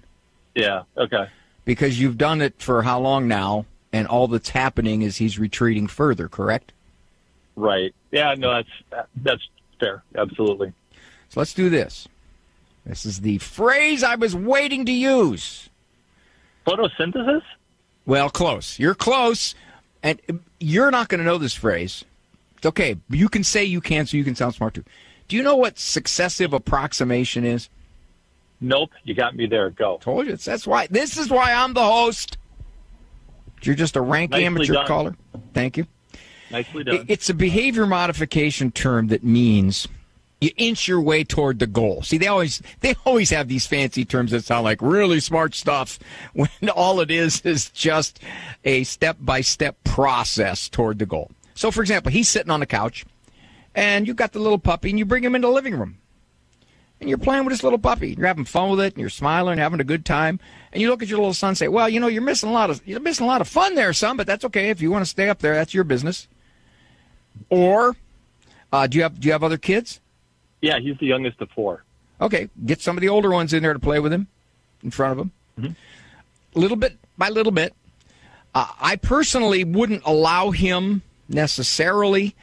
[0.55, 0.83] Yeah.
[0.97, 1.27] Okay.
[1.65, 5.87] because you've done it for how long now, and all that's happening is he's retreating
[5.87, 6.29] further.
[6.29, 6.73] Correct.
[7.57, 7.95] Right.
[8.11, 8.35] Yeah.
[8.37, 10.03] No, that's that's fair.
[10.17, 10.73] Absolutely.
[11.29, 12.09] So let's do this.
[12.85, 15.69] This is the phrase I was waiting to use.
[16.67, 17.43] Photosynthesis.
[18.07, 18.79] Well, close.
[18.79, 19.55] You're close,
[20.03, 20.21] and
[20.59, 22.05] you're not going to know this phrase.
[22.65, 22.97] Okay.
[23.09, 24.85] You can say you can, so you can sound smart too.
[25.29, 27.69] Do you know what successive approximation is?
[28.61, 28.91] Nope.
[29.05, 29.71] You got me there.
[29.71, 29.99] Go.
[30.01, 30.37] Told you.
[30.37, 30.87] That's why.
[30.89, 32.37] This is why I'm the host.
[33.63, 34.87] You're just a rank Nicely amateur done.
[34.87, 35.17] caller.
[35.55, 35.87] Thank you.
[36.51, 37.05] Nicely done.
[37.09, 39.87] It's a behavior modification term that means
[40.41, 42.03] you inch your way toward the goal.
[42.03, 45.99] See, they always they always have these fancy terms that sound like really smart stuff
[46.33, 48.21] when all it is is just
[48.65, 51.31] a step by step process toward the goal.
[51.61, 53.05] So, for example, he's sitting on the couch,
[53.75, 55.99] and you've got the little puppy, and you bring him into the living room,
[56.99, 58.15] and you're playing with this little puppy.
[58.17, 60.41] You're having fun with it, and you're smiling, and having a good time.
[60.73, 62.53] And you look at your little son and say, "Well, you know, you're missing a
[62.53, 64.17] lot of you're missing a lot of fun there, son.
[64.17, 65.53] But that's okay if you want to stay up there.
[65.53, 66.29] That's your business."
[67.51, 67.95] Or,
[68.73, 70.01] uh, do you have do you have other kids?
[70.63, 71.85] yeah, he's the youngest of four.
[72.23, 74.29] Okay, get some of the older ones in there to play with him,
[74.83, 75.77] in front of him,
[76.55, 77.75] little bit by little bit.
[78.55, 82.35] Uh, I personally wouldn't allow him necessarily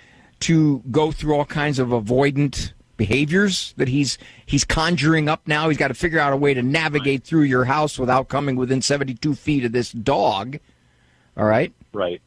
[0.41, 5.69] to go through all kinds of avoidant behaviors that he's he's conjuring up now.
[5.69, 8.82] He's got to figure out a way to navigate through your house without coming within
[8.82, 10.58] 72 feet of this dog.
[11.36, 11.71] All right.
[11.93, 12.21] Right.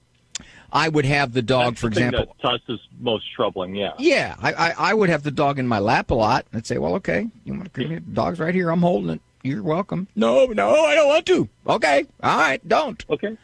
[0.72, 2.36] I would have the dog, That's for the thing example.
[2.40, 3.74] that to us is most troubling.
[3.74, 3.92] Yeah.
[3.98, 6.46] Yeah, I, I, I would have the dog in my lap a lot.
[6.54, 7.98] I'd say, well, okay, you want to come here?
[7.98, 8.70] The dog's right here.
[8.70, 9.20] I'm holding it.
[9.42, 10.06] You're welcome.
[10.14, 11.48] No, no, I don't want to.
[11.66, 13.04] Okay, all right, don't.
[13.10, 13.36] Okay.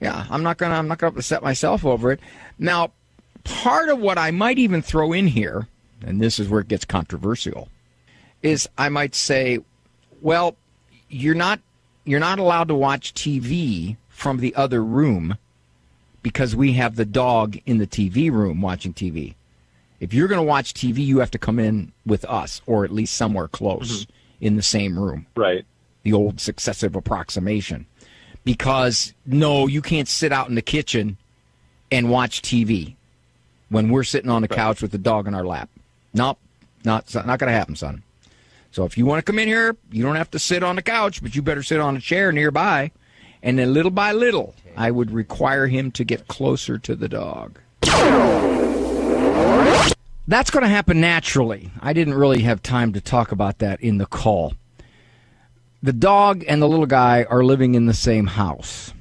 [0.00, 0.74] Yeah, I'm not gonna.
[0.74, 2.20] I'm not gonna upset myself over it.
[2.58, 2.92] Now,
[3.44, 5.68] part of what I might even throw in here,
[6.04, 7.68] and this is where it gets controversial,
[8.42, 9.60] is I might say,
[10.20, 10.56] well,
[11.08, 11.60] you're not
[12.04, 15.36] you're not allowed to watch TV from the other room
[16.22, 19.34] because we have the dog in the TV room watching TV.
[20.00, 22.92] If you're going to watch TV, you have to come in with us, or at
[22.92, 24.12] least somewhere close mm-hmm.
[24.44, 25.26] in the same room.
[25.36, 25.64] Right.
[26.02, 27.86] The old successive approximation.
[28.46, 31.18] Because no, you can't sit out in the kitchen
[31.90, 32.94] and watch TV
[33.70, 35.68] when we're sitting on the couch with the dog in our lap.
[36.14, 36.38] Nope,
[36.84, 38.04] not not going to happen, son.
[38.70, 40.82] So if you want to come in here, you don't have to sit on the
[40.82, 42.92] couch, but you better sit on a chair nearby.
[43.42, 47.58] And then little by little, I would require him to get closer to the dog.
[50.28, 51.70] That's going to happen naturally.
[51.80, 54.54] I didn't really have time to talk about that in the call.
[55.82, 58.92] The dog and the little guy are living in the same house.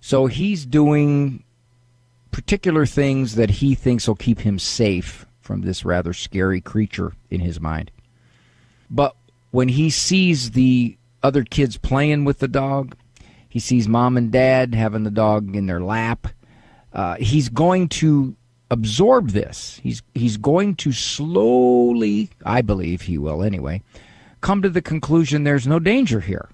[0.00, 1.44] So he's doing
[2.30, 7.40] particular things that he thinks will keep him safe from this rather scary creature in
[7.40, 7.90] his mind.
[8.88, 9.14] But
[9.50, 12.96] when he sees the other kids playing with the dog,
[13.48, 16.28] he sees mom and dad having the dog in their lap.
[16.92, 18.36] Uh, he's going to
[18.70, 19.80] absorb this.
[19.82, 23.82] He's he's going to slowly, I believe he will anyway,
[24.40, 26.48] come to the conclusion there's no danger here.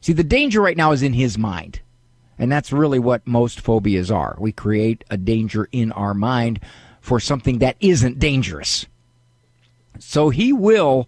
[0.00, 1.80] See, the danger right now is in his mind.
[2.38, 4.34] And that's really what most phobias are.
[4.38, 6.60] We create a danger in our mind
[7.02, 8.86] for something that isn't dangerous.
[9.98, 11.06] So he will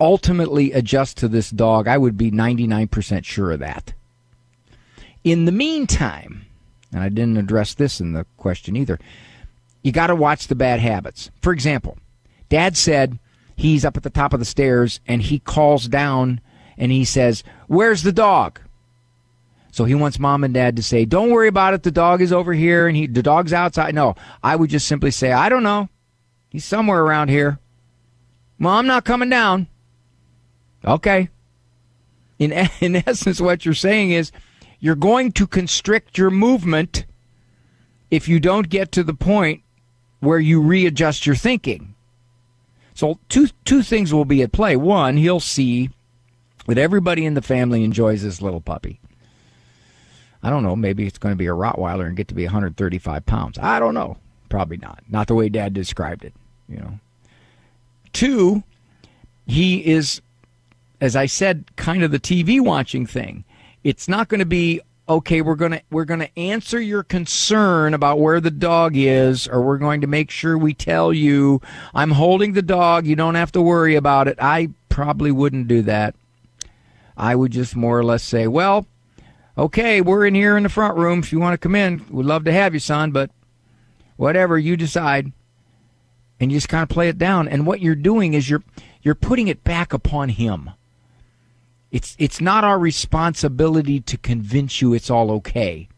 [0.00, 1.88] ultimately adjust to this dog.
[1.88, 3.92] I would be 99% sure of that.
[5.24, 6.46] In the meantime,
[6.92, 9.00] and I didn't address this in the question either,
[9.82, 11.30] you got to watch the bad habits.
[11.42, 11.98] For example,
[12.48, 13.18] dad said
[13.58, 16.40] he's up at the top of the stairs and he calls down
[16.78, 18.60] and he says, Where's the dog?
[19.72, 21.82] So he wants mom and dad to say, Don't worry about it.
[21.82, 23.94] The dog is over here and he, the dog's outside.
[23.94, 25.88] No, I would just simply say, I don't know.
[26.50, 27.58] He's somewhere around here.
[28.58, 29.66] Mom, not coming down.
[30.84, 31.28] Okay.
[32.38, 34.30] In, in essence, what you're saying is
[34.78, 37.06] you're going to constrict your movement
[38.08, 39.62] if you don't get to the point
[40.20, 41.96] where you readjust your thinking.
[42.98, 44.74] So two two things will be at play.
[44.74, 45.90] One, he'll see
[46.66, 48.98] that everybody in the family enjoys this little puppy.
[50.42, 53.24] I don't know, maybe it's going to be a Rottweiler and get to be 135
[53.24, 53.56] pounds.
[53.56, 54.16] I don't know.
[54.48, 55.04] Probably not.
[55.08, 56.34] Not the way dad described it,
[56.68, 56.98] you know.
[58.12, 58.64] Two,
[59.46, 60.20] he is
[61.00, 63.44] as I said, kind of the TV watching thing.
[63.84, 65.40] It's not going to be okay.
[65.40, 70.00] We're gonna we're gonna answer your concern about where the dog is, or we're going
[70.02, 71.60] to make sure we tell you
[71.94, 73.06] I'm holding the dog.
[73.06, 74.36] You don't have to worry about it.
[74.40, 76.14] I probably wouldn't do that.
[77.16, 78.86] I would just more or less say, well,
[79.56, 81.18] okay, we're in here in the front room.
[81.18, 83.30] If you want to come in, we'd love to have you, son, but
[84.16, 85.32] whatever you decide.
[86.40, 87.48] And you just kind of play it down.
[87.48, 88.62] And what you're doing is you're
[89.02, 90.70] you're putting it back upon him.
[91.90, 95.88] It's it's not our responsibility to convince you it's all okay.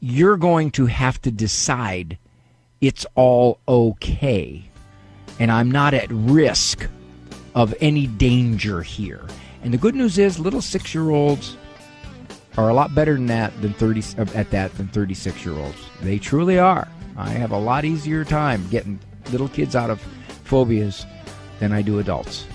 [0.00, 2.18] You're going to have to decide
[2.80, 4.70] it's all okay.
[5.38, 6.86] And I'm not at risk
[7.54, 9.26] of any danger here.
[9.62, 11.56] And the good news is little 6-year-olds
[12.56, 15.78] are a lot better than that than 30 uh, at that than 36 year olds.
[16.02, 16.88] They truly are.
[17.16, 18.98] I have a lot easier time getting
[19.32, 20.00] little kids out of
[20.44, 21.06] phobias
[21.58, 22.46] than I do adults.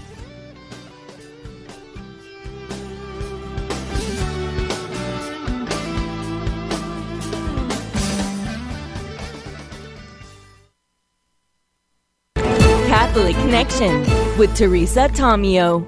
[13.11, 13.99] Catholic Connection
[14.37, 15.85] with Teresa Tomeo.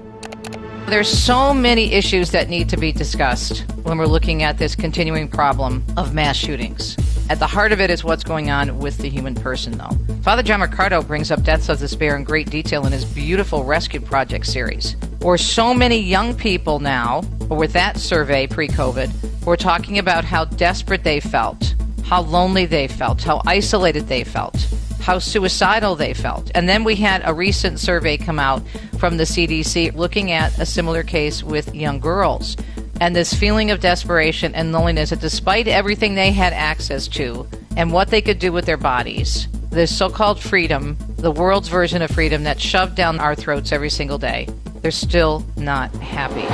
[0.90, 5.28] There's so many issues that need to be discussed when we're looking at this continuing
[5.28, 6.98] problem of mass shootings.
[7.30, 9.96] At the heart of it is what's going on with the human person, though.
[10.20, 14.00] Father John Riccardo brings up deaths of despair in great detail in his beautiful Rescue
[14.00, 19.56] Project series, where so many young people now, or with that survey pre COVID, were
[19.56, 24.68] talking about how desperate they felt, how lonely they felt, how isolated they felt,
[25.04, 26.50] how suicidal they felt.
[26.54, 28.62] And then we had a recent survey come out
[28.98, 32.56] from the CDC looking at a similar case with young girls.
[33.02, 37.46] And this feeling of desperation and loneliness that despite everything they had access to
[37.76, 42.00] and what they could do with their bodies, this so called freedom, the world's version
[42.00, 44.48] of freedom that's shoved down our throats every single day,
[44.80, 46.46] they're still not happy.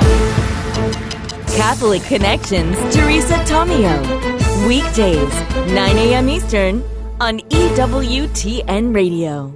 [1.55, 4.67] Catholic Connections, Teresa Tomeo.
[4.67, 5.33] Weekdays,
[5.73, 6.29] 9 a.m.
[6.29, 6.83] Eastern
[7.21, 9.55] on EWTN Radio.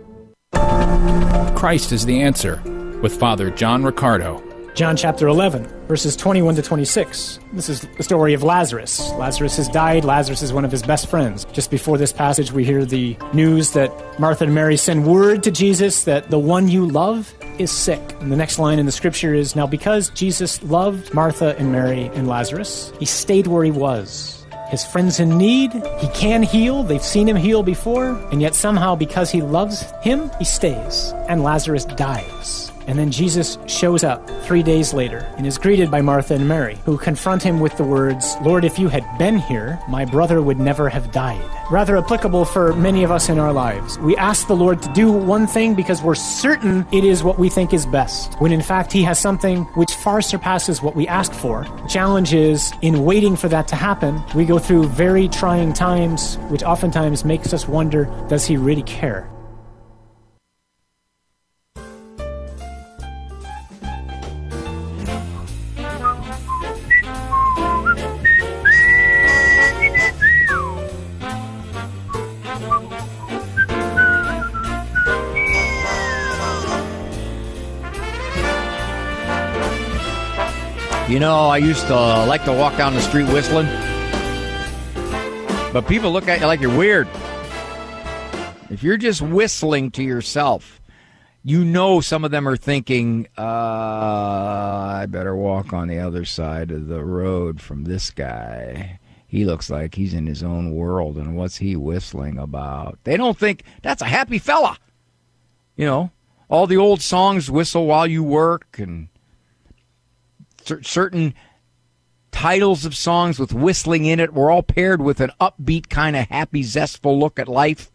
[1.58, 2.62] Christ is the answer
[3.02, 4.44] with Father John Riccardo.
[4.76, 7.40] John chapter 11, verses 21 to 26.
[7.54, 9.10] This is the story of Lazarus.
[9.14, 10.06] Lazarus has died.
[10.06, 11.46] Lazarus is one of his best friends.
[11.54, 15.50] Just before this passage, we hear the news that Martha and Mary send word to
[15.50, 18.16] Jesus that the one you love is sick.
[18.20, 22.12] And the next line in the scripture is Now, because Jesus loved Martha and Mary
[22.14, 24.35] and Lazarus, he stayed where he was.
[24.76, 26.84] His friends in need, he can heal.
[26.84, 28.10] They've seen him heal before.
[28.30, 31.14] And yet, somehow, because he loves him, he stays.
[31.30, 32.75] And Lazarus dies.
[32.88, 36.78] And then Jesus shows up three days later and is greeted by Martha and Mary,
[36.86, 40.60] who confront him with the words, Lord, if you had been here, my brother would
[40.60, 41.44] never have died.
[41.72, 43.98] Rather applicable for many of us in our lives.
[44.00, 47.50] We ask the Lord to do one thing because we're certain it is what we
[47.50, 51.34] think is best, when in fact he has something which far surpasses what we ask
[51.34, 51.64] for.
[51.64, 56.38] The challenge is, in waiting for that to happen, we go through very trying times,
[56.50, 59.30] which oftentimes makes us wonder, does he really care?
[81.16, 81.96] You know, I used to
[82.26, 83.68] like to walk down the street whistling,
[85.72, 87.08] but people look at you like you're weird.
[88.70, 90.82] If you're just whistling to yourself,
[91.42, 96.70] you know some of them are thinking, uh, I better walk on the other side
[96.70, 99.00] of the road from this guy.
[99.26, 103.00] He looks like he's in his own world, and what's he whistling about?
[103.06, 104.78] They don't think that's a happy fella.
[105.78, 106.12] You know,
[106.50, 109.08] all the old songs, Whistle While You Work, and
[110.82, 111.34] certain
[112.36, 116.28] titles of songs with whistling in it were all paired with an upbeat kind of
[116.28, 117.90] happy zestful look at life.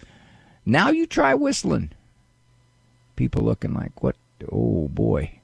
[0.64, 1.90] Now you try whistling.
[3.16, 4.16] People looking like what
[4.50, 5.40] oh boy.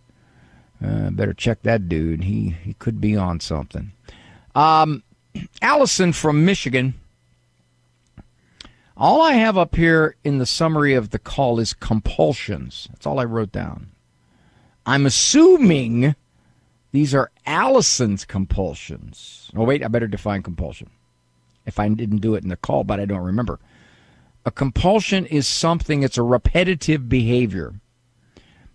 [0.82, 2.24] Uh, better check that dude.
[2.24, 3.92] He he could be on something.
[4.54, 5.02] Um,
[5.62, 6.94] allison from michigan.
[8.96, 12.88] All i have up here in the summary of the call is compulsions.
[12.90, 13.88] That's all i wrote down.
[14.86, 16.14] I'm assuming
[16.96, 19.50] these are Allison's compulsions.
[19.54, 20.88] Oh, wait, I better define compulsion.
[21.66, 23.60] If I didn't do it in the call, but I don't remember.
[24.46, 27.74] A compulsion is something, it's a repetitive behavior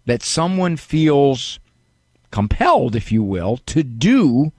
[0.06, 1.60] that someone feels
[2.30, 4.52] compelled, if you will, to do.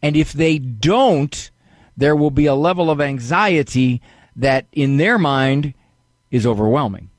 [0.00, 1.50] And if they don't,
[1.96, 4.00] there will be a level of anxiety
[4.36, 5.74] that, in their mind,
[6.30, 7.10] is overwhelming.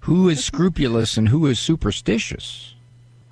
[0.00, 2.74] Who is scrupulous and who is superstitious?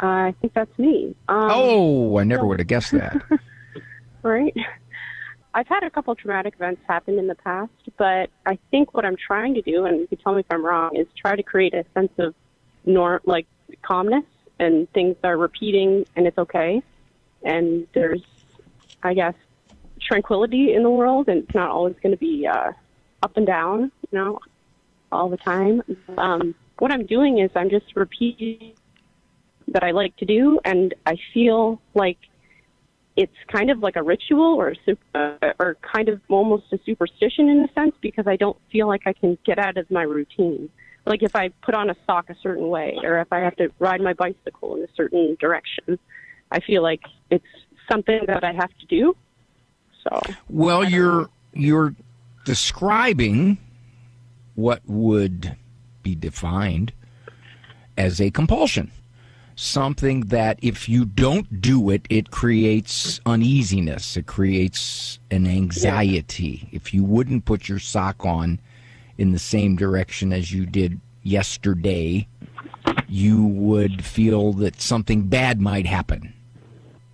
[0.00, 1.14] I think that's me.
[1.28, 3.22] Um, oh, I never would have guessed that.
[4.22, 4.54] right?
[5.54, 9.16] I've had a couple traumatic events happen in the past, but I think what I'm
[9.16, 11.72] trying to do, and you can tell me if I'm wrong, is try to create
[11.72, 12.34] a sense of
[12.84, 13.46] norm, like
[13.80, 14.24] calmness
[14.58, 16.82] and things are repeating and it's okay.
[17.42, 18.22] And there's,
[19.02, 19.34] I guess,
[20.00, 22.72] tranquility in the world and it's not always going to be uh,
[23.22, 24.38] up and down, you know,
[25.10, 25.82] all the time.
[26.18, 28.74] Um, what I'm doing is I'm just repeating
[29.76, 32.16] that I like to do, and I feel like
[33.14, 37.50] it's kind of like a ritual or a, uh, or kind of almost a superstition
[37.50, 40.70] in a sense because I don't feel like I can get out of my routine.
[41.04, 43.70] Like if I put on a sock a certain way, or if I have to
[43.78, 45.98] ride my bicycle in a certain direction,
[46.50, 47.44] I feel like it's
[47.90, 49.14] something that I have to do.
[50.04, 51.94] So Well, you're you're
[52.46, 53.58] describing
[54.54, 55.54] what would
[56.02, 56.94] be defined
[57.98, 58.90] as a compulsion.
[59.56, 64.16] Something that if you don't do it, it creates uneasiness.
[64.16, 66.68] It creates an anxiety.
[66.72, 68.60] If you wouldn't put your sock on
[69.16, 72.28] in the same direction as you did yesterday,
[73.08, 76.34] you would feel that something bad might happen.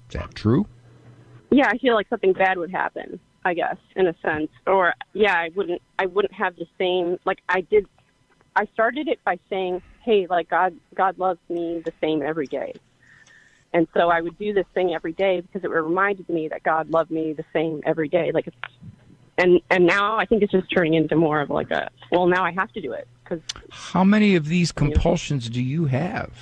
[0.09, 0.67] Is that true?
[1.53, 3.21] yeah, I feel like something bad would happen.
[3.45, 5.83] I guess in a sense, or yeah, I wouldn't.
[5.99, 7.19] I wouldn't have the same.
[7.25, 7.87] Like I did.
[8.55, 12.75] I started it by saying, "Hey, like God, God loves me the same every day,"
[13.73, 16.91] and so I would do this thing every day because it reminded me that God
[16.91, 18.31] loved me the same every day.
[18.33, 18.57] Like it's,
[19.39, 21.91] and and now I think it's just turning into more of like a.
[22.11, 23.41] Well, now I have to do it because
[23.71, 26.33] How many of these compulsions do you have?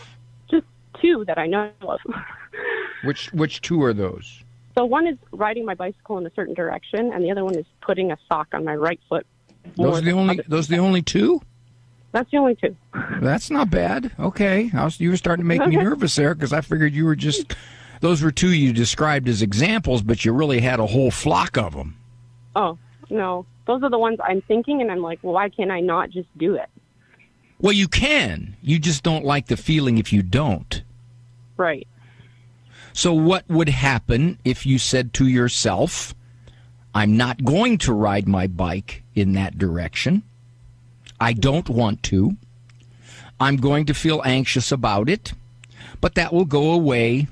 [0.50, 0.66] just
[1.00, 2.00] two that I know of.
[3.04, 4.44] Which which two are those?
[4.76, 7.64] So one is riding my bicycle in a certain direction, and the other one is
[7.80, 9.26] putting a sock on my right foot.
[9.76, 11.40] Those are the only those are the only two?
[12.12, 12.76] That's the only two.
[13.20, 14.10] That's not bad.
[14.18, 17.04] Okay, I was, you were starting to make me nervous there because I figured you
[17.04, 17.54] were just
[18.00, 21.74] those were two you described as examples, but you really had a whole flock of
[21.74, 21.96] them.
[22.56, 22.78] Oh
[23.10, 26.10] no, those are the ones I'm thinking, and I'm like, well, why can't I not
[26.10, 26.68] just do it?
[27.60, 28.56] Well, you can.
[28.62, 30.82] You just don't like the feeling if you don't.
[31.56, 31.86] Right.
[32.92, 36.14] So, what would happen if you said to yourself,
[36.94, 40.22] I'm not going to ride my bike in that direction?
[41.20, 42.36] I don't want to.
[43.38, 45.32] I'm going to feel anxious about it,
[46.00, 47.28] but that will go away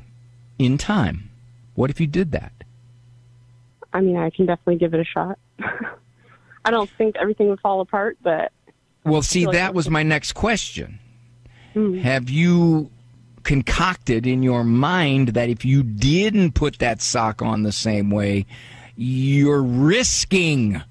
[0.58, 1.30] in time.
[1.74, 2.52] What if you did that?
[3.92, 5.38] I mean, I can definitely give it a shot.
[6.64, 8.52] I don't think everything would fall apart, but
[9.04, 10.98] Well, see, like that was my next question.
[11.72, 11.98] Hmm.
[11.98, 12.90] Have you
[13.42, 18.44] concocted in your mind that if you didn't put that sock on the same way,
[18.96, 20.82] you're risking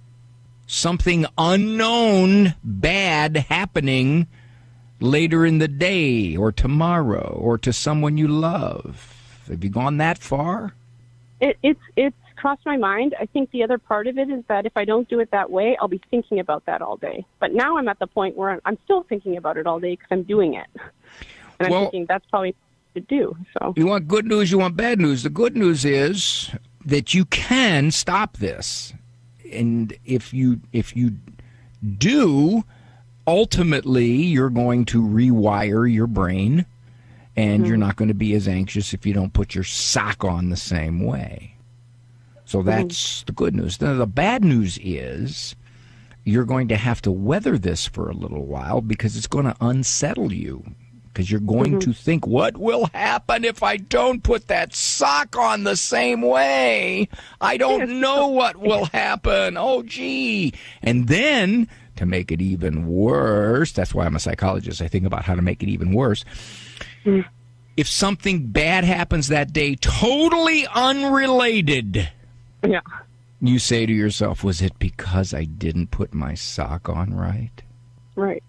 [0.68, 4.28] something unknown bad happening
[5.00, 9.42] later in the day or tomorrow or to someone you love?
[9.48, 10.74] Have you gone that far?
[11.40, 13.16] it, it's it's crossed my mind.
[13.20, 15.50] I think the other part of it is that if I don't do it that
[15.50, 17.26] way, I'll be thinking about that all day.
[17.40, 19.92] But now I'm at the point where I'm, I'm still thinking about it all day
[19.94, 22.56] because I'm doing it, and I'm Well- thinking that's probably
[22.96, 23.36] to do.
[23.54, 25.24] So You want good news, you want bad news.
[25.24, 26.52] The good news is
[26.86, 28.94] that you can stop this.
[29.52, 31.18] And if you if you
[31.98, 32.64] do,
[33.26, 36.66] ultimately you're going to rewire your brain
[37.36, 37.86] and you're mm-hmm.
[37.86, 41.06] not going to be as anxious if you don't put your sock on the same
[41.06, 41.56] way.
[42.46, 42.70] So mm-hmm.
[42.70, 43.80] that's the good news.
[43.80, 45.56] Now, the bad news is
[46.24, 49.56] you're going to have to weather this for a little while because it's going to
[49.62, 50.64] unsettle you.
[51.18, 51.92] Because you're going mm-hmm.
[51.92, 57.10] to think, what will happen if I don't put that sock on the same way?
[57.42, 59.58] I don't know what will happen.
[59.58, 60.54] Oh, gee.
[60.84, 64.80] And then, to make it even worse, that's why I'm a psychologist.
[64.80, 66.24] I think about how to make it even worse.
[67.04, 67.26] Mm.
[67.76, 72.12] If something bad happens that day, totally unrelated,
[72.64, 72.82] yeah,
[73.42, 77.64] you say to yourself, was it because I didn't put my sock on right?
[78.16, 78.44] right.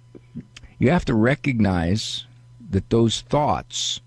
[0.79, 2.27] You have to recognize
[2.71, 4.01] that those thoughts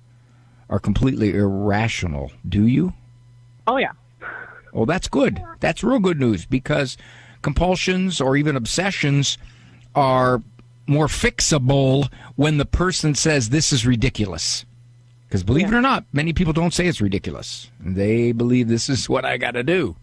[0.69, 2.93] are completely irrational, do you?
[3.67, 3.91] Oh yeah.
[4.73, 5.41] Oh, that's good.
[5.59, 6.97] That's real good news because
[7.41, 9.37] compulsions or even obsessions
[9.95, 10.41] are
[10.87, 14.65] more fixable when the person says this is ridiculous.
[15.27, 17.69] Because believe it or not, many people don't say it's ridiculous.
[17.79, 19.95] They believe this is what I got to do.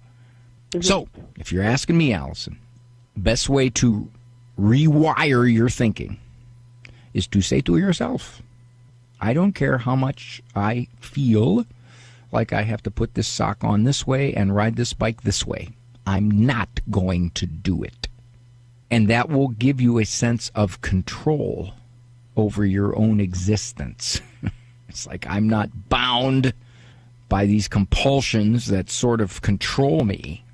[0.71, 0.81] Mm-hmm.
[0.83, 2.59] So, if you're asking me, Allison,
[3.17, 4.11] best way to
[4.59, 6.19] rewire your thinking
[7.13, 8.43] is to say to yourself,
[9.21, 11.67] I don't care how much I feel
[12.31, 15.47] like I have to put this sock on this way and ride this bike this
[15.47, 15.71] way.
[16.07, 18.09] I'm not going to do it.
[18.91, 21.75] And that will give you a sense of control
[22.37, 24.21] over your own existence.
[24.89, 26.55] it's like I'm not bound
[27.29, 30.45] by these compulsions that sort of control me.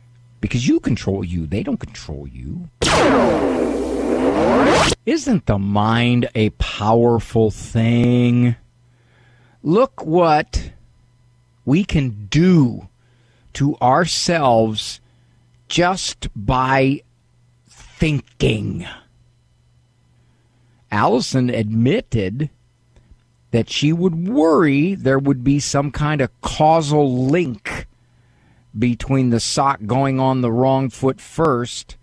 [0.41, 2.69] Because you control you, they don't control you.
[5.07, 8.57] Isn't the mind a powerful thing?
[9.63, 10.73] Look what
[11.65, 12.89] we can do
[13.55, 15.01] to ourselves
[15.69, 17.03] just by
[17.69, 18.87] thinking.
[20.91, 22.51] Allison admitted
[23.51, 27.87] that she would worry there would be some kind of causal link
[28.77, 31.97] between the sock going on the wrong foot first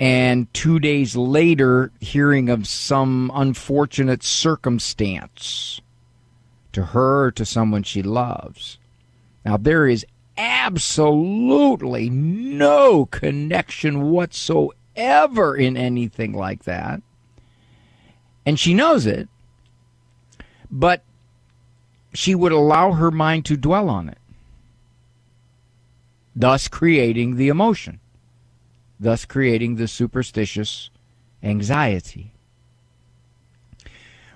[0.00, 5.80] and two days later hearing of some unfortunate circumstance
[6.72, 8.78] to her or to someone she loves.
[9.44, 10.04] Now, there is
[10.36, 17.00] absolutely no connection whatsoever in anything like that.
[18.46, 19.28] And she knows it,
[20.70, 21.02] but
[22.12, 24.18] she would allow her mind to dwell on it,
[26.34, 28.00] thus creating the emotion,
[29.04, 30.88] thus creating the superstitious
[31.42, 32.32] anxiety.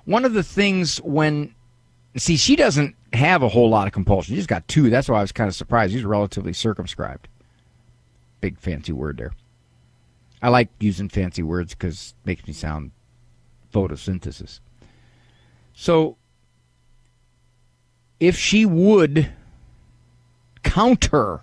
[0.04, 1.54] One of the things when,
[2.16, 4.36] see, she doesn't have a whole lot of compulsion.
[4.36, 4.90] She's got two.
[4.90, 5.94] That's why I was kind of surprised.
[5.94, 7.28] He's relatively circumscribed.
[8.42, 9.32] Big fancy word there.
[10.42, 12.90] I like using fancy words because it makes me sound
[13.72, 14.60] photosynthesis.
[15.72, 16.18] So,
[18.20, 19.30] if she would
[20.62, 21.40] counter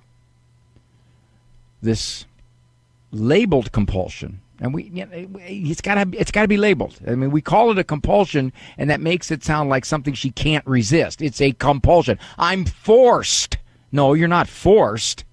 [1.81, 2.25] this
[3.11, 6.99] labeled compulsion, and we you know, it's got to it's got to be labeled.
[7.07, 10.31] I mean, we call it a compulsion, and that makes it sound like something she
[10.31, 11.21] can't resist.
[11.21, 12.19] It's a compulsion.
[12.37, 13.57] I'm forced.
[13.91, 15.23] No, you're not forced.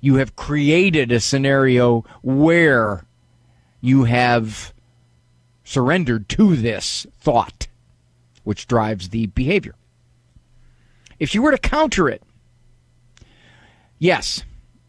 [0.00, 3.04] You have created a scenario where
[3.80, 4.72] you have
[5.64, 7.66] surrendered to this thought,
[8.44, 9.74] which drives the behavior.
[11.18, 12.22] If you were to counter it,
[13.98, 14.44] yes,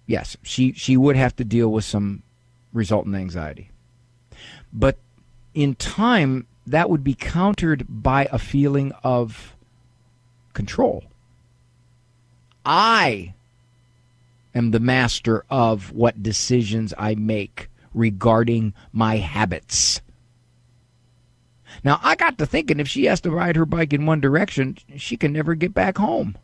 [0.08, 2.24] yes, she, she would have to deal with some
[2.74, 3.70] resultant anxiety.
[4.74, 4.98] But
[5.54, 9.56] in time, that would be countered by a feeling of
[10.54, 11.04] control.
[12.66, 13.34] I
[14.54, 20.02] am the master of what decisions I make regarding my habits.
[21.84, 24.78] Now, I got to thinking if she has to ride her bike in one direction,
[24.96, 26.38] she can never get back home.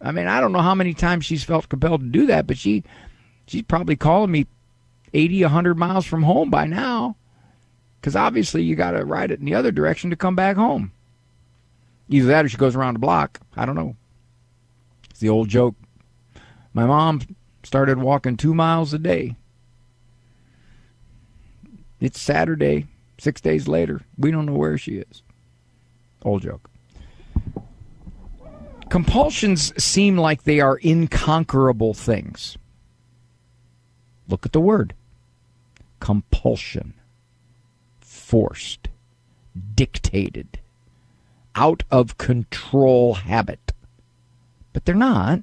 [0.00, 2.56] I mean, I don't know how many times she's felt compelled to do that, but
[2.56, 2.84] she
[3.46, 4.46] she's probably calling me
[5.12, 7.16] 80, 100 miles from home by now.
[8.00, 10.92] Because obviously you got to ride it in the other direction to come back home.
[12.08, 13.40] Either that or she goes around the block.
[13.56, 13.96] I don't know.
[15.10, 15.74] It's the old joke.
[16.72, 17.20] My mom
[17.62, 19.36] started walking two miles a day.
[22.00, 22.86] It's Saturday,
[23.18, 24.00] six days later.
[24.16, 25.22] We don't know where she is.
[26.22, 26.70] Old joke.
[28.90, 32.58] Compulsions seem like they are inconquerable things.
[34.28, 34.94] Look at the word
[36.00, 36.94] compulsion,
[38.00, 38.88] forced,
[39.74, 40.58] dictated,
[41.54, 43.72] out of control habit.
[44.72, 45.42] But they're not.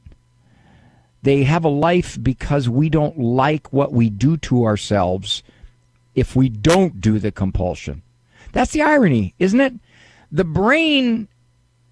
[1.21, 5.41] They have a life because we don't like what we do to ourselves
[6.15, 8.01] if we don't do the compulsion.
[8.51, 9.73] That's the irony, isn't it?
[10.31, 11.29] The brain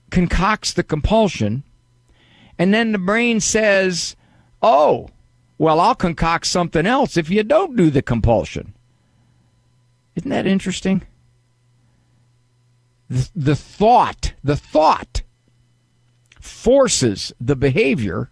[0.09, 1.63] concocts the compulsion,
[2.57, 4.15] and then the brain says,
[4.61, 5.09] Oh,
[5.57, 8.73] well, I'll concoct something else if you don't do the compulsion.
[10.15, 11.03] Isn't that interesting?
[13.09, 15.21] The, the thought, the thought
[16.39, 18.31] forces the behavior,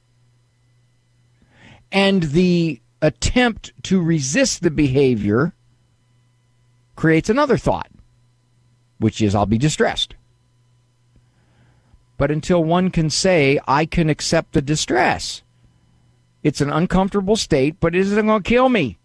[1.91, 5.53] and the attempt to resist the behavior
[6.95, 7.91] creates another thought,
[8.97, 10.12] which is, I'll be distressed.
[12.17, 15.41] But until one can say, I can accept the distress,
[16.43, 18.99] it's an uncomfortable state, but it isn't going to kill me.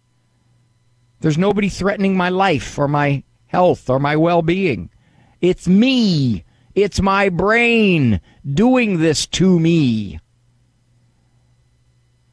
[1.21, 4.89] There's nobody threatening my life or my health or my well being.
[5.41, 6.43] It's me.
[6.75, 10.19] It's my brain doing this to me.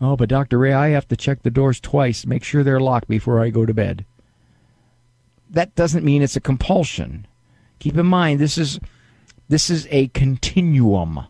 [0.00, 0.58] Oh, but Dr.
[0.58, 3.64] Ray, I have to check the doors twice, make sure they're locked before I go
[3.64, 4.04] to bed.
[5.48, 7.26] That doesn't mean it's a compulsion.
[7.78, 8.78] Keep in mind this is
[9.48, 11.26] this is a continuum.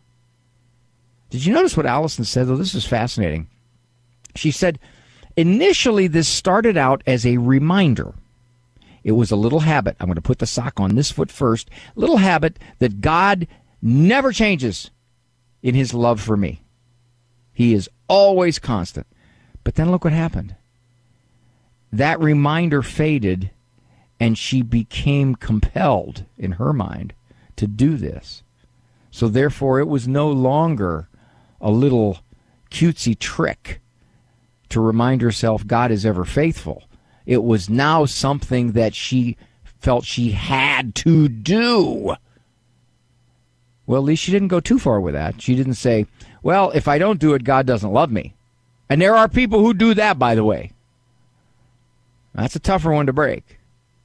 [1.30, 2.56] Did you notice what Allison said though?
[2.56, 3.48] This is fascinating.
[4.34, 4.78] She said,
[5.36, 8.14] initially, this started out as a reminder.
[9.04, 9.96] It was a little habit.
[10.00, 11.70] I'm going to put the sock on this foot first.
[11.94, 13.46] Little habit that God
[13.80, 14.90] never changes
[15.62, 16.62] in his love for me.
[17.52, 19.06] He is always constant.
[19.62, 20.54] But then look what happened.
[21.92, 23.50] That reminder faded,
[24.18, 27.14] and she became compelled in her mind
[27.56, 28.42] to do this.
[29.10, 31.08] So therefore, it was no longer
[31.60, 32.18] a little
[32.70, 33.80] cutesy trick
[34.68, 36.84] to remind herself God is ever faithful.
[37.24, 39.36] It was now something that she
[39.78, 42.16] felt she had to do.
[43.86, 45.40] Well, at least she didn't go too far with that.
[45.40, 46.06] She didn't say,
[46.42, 48.34] well, if I don't do it, God doesn't love me.
[48.88, 50.72] And there are people who do that, by the way.
[52.34, 53.58] That's a tougher one to break.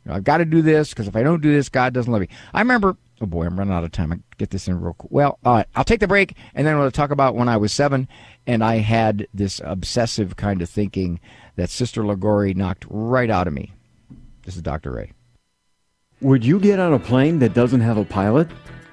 [0.08, 2.30] I've got to do this because if I don't do this, God doesn't love me.
[2.54, 4.12] I remember, oh boy, I'm running out of time.
[4.12, 5.12] I get this in real quick.
[5.12, 7.72] Well, all right, I'll take the break and then we'll talk about when I was
[7.72, 8.08] seven
[8.48, 11.20] and I had this obsessive kind of thinking
[11.56, 13.74] that Sister Liguori knocked right out of me.
[14.44, 14.92] This is Dr.
[14.92, 15.12] Ray.
[16.22, 18.48] Would you get on a plane that doesn't have a pilot?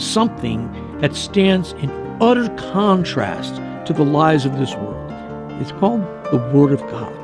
[0.00, 1.90] something that stands in
[2.20, 5.12] utter contrast to the lies of this world.
[5.60, 7.14] It's called the Word of God.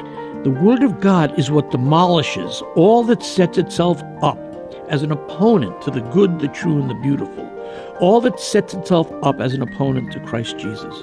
[0.45, 4.39] The Word of God is what demolishes all that sets itself up
[4.89, 7.51] as an opponent to the good, the true, and the beautiful,
[8.01, 11.03] all that sets itself up as an opponent to Christ Jesus.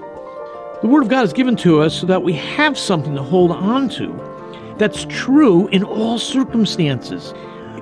[0.82, 3.52] The Word of God is given to us so that we have something to hold
[3.52, 7.34] on to that's true in all circumstances.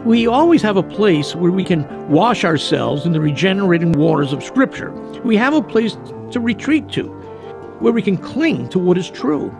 [0.05, 4.41] We always have a place where we can wash ourselves in the regenerating waters of
[4.41, 4.91] Scripture.
[5.23, 5.97] We have a place
[6.31, 7.07] to retreat to,
[7.79, 9.53] where we can cling to what is true.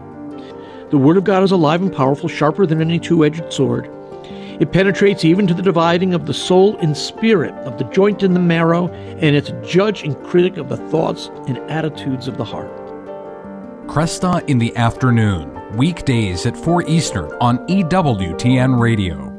[0.92, 3.90] The Word of God is alive and powerful, sharper than any two edged sword.
[4.62, 8.34] It penetrates even to the dividing of the soul and spirit, of the joint and
[8.34, 12.46] the marrow, and it's a judge and critic of the thoughts and attitudes of the
[12.46, 12.72] heart.
[13.88, 19.39] Kresta in the afternoon, weekdays at 4 Eastern on EWTN Radio.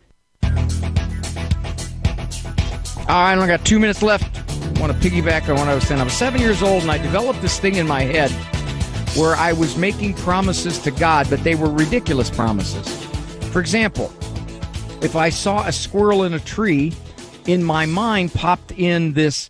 [3.11, 4.37] I only got two minutes left.
[4.49, 5.99] I want to piggyback on what I was saying.
[5.99, 8.31] I was seven years old and I developed this thing in my head
[9.17, 12.87] where I was making promises to God, but they were ridiculous promises.
[13.51, 14.13] For example,
[15.01, 16.93] if I saw a squirrel in a tree,
[17.47, 19.49] in my mind popped in this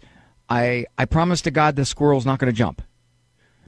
[0.49, 2.82] I, I promise to God the squirrel's not going to jump.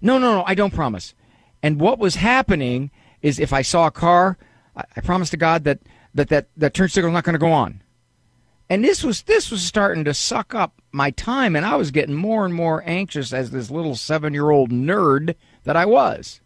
[0.01, 1.13] No, no, no, I don't promise.
[1.61, 2.89] And what was happening
[3.21, 4.39] is if I saw a car,
[4.75, 5.81] I, I promise to God that
[6.15, 7.82] that, that, that turn signal's not going to go on.
[8.73, 12.15] And this was this was starting to suck up my time, and I was getting
[12.15, 16.41] more and more anxious as this little seven year old nerd that I was.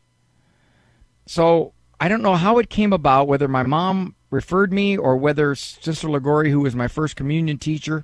[1.25, 1.71] So
[2.01, 6.09] I don't know how it came about, whether my mom referred me or whether Sister
[6.09, 8.03] Liguori, who was my first communion teacher,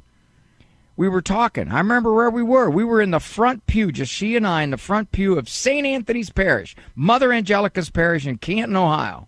[0.96, 1.70] we were talking.
[1.70, 2.70] I remember where we were.
[2.70, 5.50] We were in the front pew, just she and I, in the front pew of
[5.50, 5.86] St.
[5.86, 9.28] Anthony's Parish, Mother Angelica's Parish in Canton, Ohio,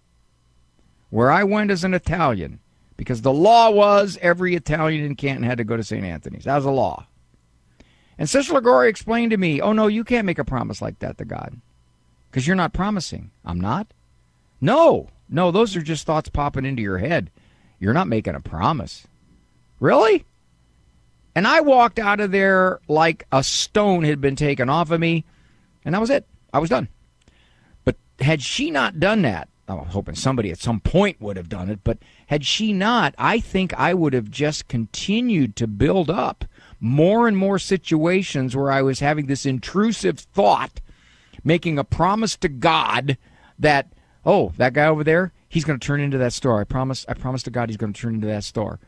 [1.09, 2.61] where I went as an Italian
[2.97, 6.03] because the law was every Italian in Canton had to go to St.
[6.03, 6.45] Anthony's.
[6.45, 7.07] That was the law.
[8.17, 11.17] And Sister Liguori explained to me, oh, no, you can't make a promise like that
[11.17, 11.59] to God
[12.29, 13.31] because you're not promising.
[13.43, 13.87] I'm not?
[14.61, 17.29] No, no, those are just thoughts popping into your head.
[17.79, 19.05] You're not making a promise.
[19.79, 20.25] Really?
[21.35, 25.25] And I walked out of there like a stone had been taken off of me,
[25.83, 26.25] and that was it.
[26.53, 26.87] I was done.
[27.83, 31.69] But had she not done that, I'm hoping somebody at some point would have done
[31.69, 31.97] it, but
[32.28, 36.45] had she not, I think I would have just continued to build up
[36.80, 40.82] more and more situations where I was having this intrusive thought,
[41.43, 43.17] making a promise to God
[43.59, 43.91] that,
[44.26, 46.59] oh, that guy over there, he's going to turn into that store.
[46.59, 48.80] I promise, I promise to God he's going to turn into that store.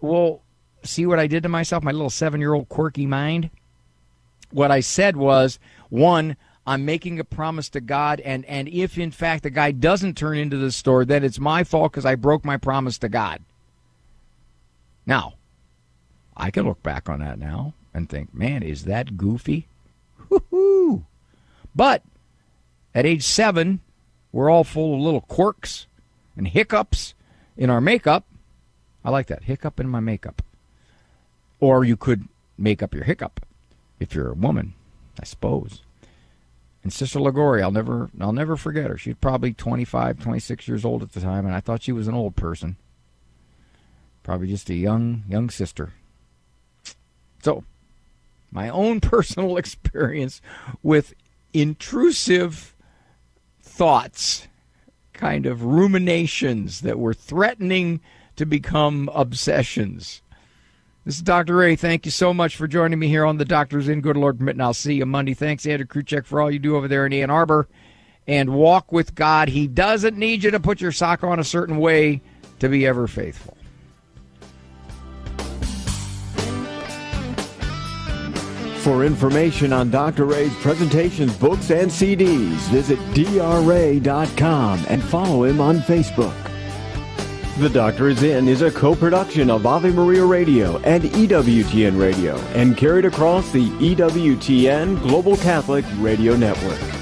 [0.00, 0.42] Well,
[0.82, 3.50] see what I did to myself, my little seven year old quirky mind?
[4.50, 6.36] What I said was, one,
[6.66, 10.38] I'm making a promise to God, and, and if in fact the guy doesn't turn
[10.38, 13.42] into the store, then it's my fault because I broke my promise to God.
[15.04, 15.34] Now,
[16.36, 19.66] I can look back on that now and think, man, is that goofy?
[20.28, 21.04] Woo-hoo.
[21.74, 22.04] But
[22.94, 23.80] at age seven,
[24.30, 25.86] we're all full of little quirks
[26.36, 27.14] and hiccups
[27.56, 28.24] in our makeup.
[29.04, 30.42] I like that hiccup in my makeup.
[31.58, 33.44] Or you could make up your hiccup
[33.98, 34.74] if you're a woman,
[35.20, 35.82] I suppose.
[36.82, 38.98] And Sister Liguori, I'll never I'll never forget her.
[38.98, 42.14] She's probably 25, 26 years old at the time, and I thought she was an
[42.14, 42.76] old person.
[44.22, 45.92] Probably just a young young sister.
[47.42, 47.64] So,
[48.50, 50.40] my own personal experience
[50.82, 51.14] with
[51.52, 52.74] intrusive
[53.60, 54.48] thoughts,
[55.12, 58.00] kind of ruminations that were threatening
[58.36, 60.22] to become obsessions.
[61.04, 61.56] This is Dr.
[61.56, 61.74] Ray.
[61.74, 64.00] Thank you so much for joining me here on the Doctor's In.
[64.00, 65.34] Good Lord permitting, I'll see you Monday.
[65.34, 67.66] Thanks, Andrew Kruchek, for all you do over there in Ann Arbor.
[68.28, 69.48] And walk with God.
[69.48, 72.22] He doesn't need you to put your sock on a certain way
[72.60, 73.56] to be ever faithful.
[78.82, 80.24] For information on Dr.
[80.24, 86.51] Ray's presentations, books, and CDs, visit drray.com and follow him on Facebook.
[87.58, 92.78] The Doctor is In is a co-production of Ave Maria Radio and EWTN Radio and
[92.78, 97.01] carried across the EWTN Global Catholic Radio Network.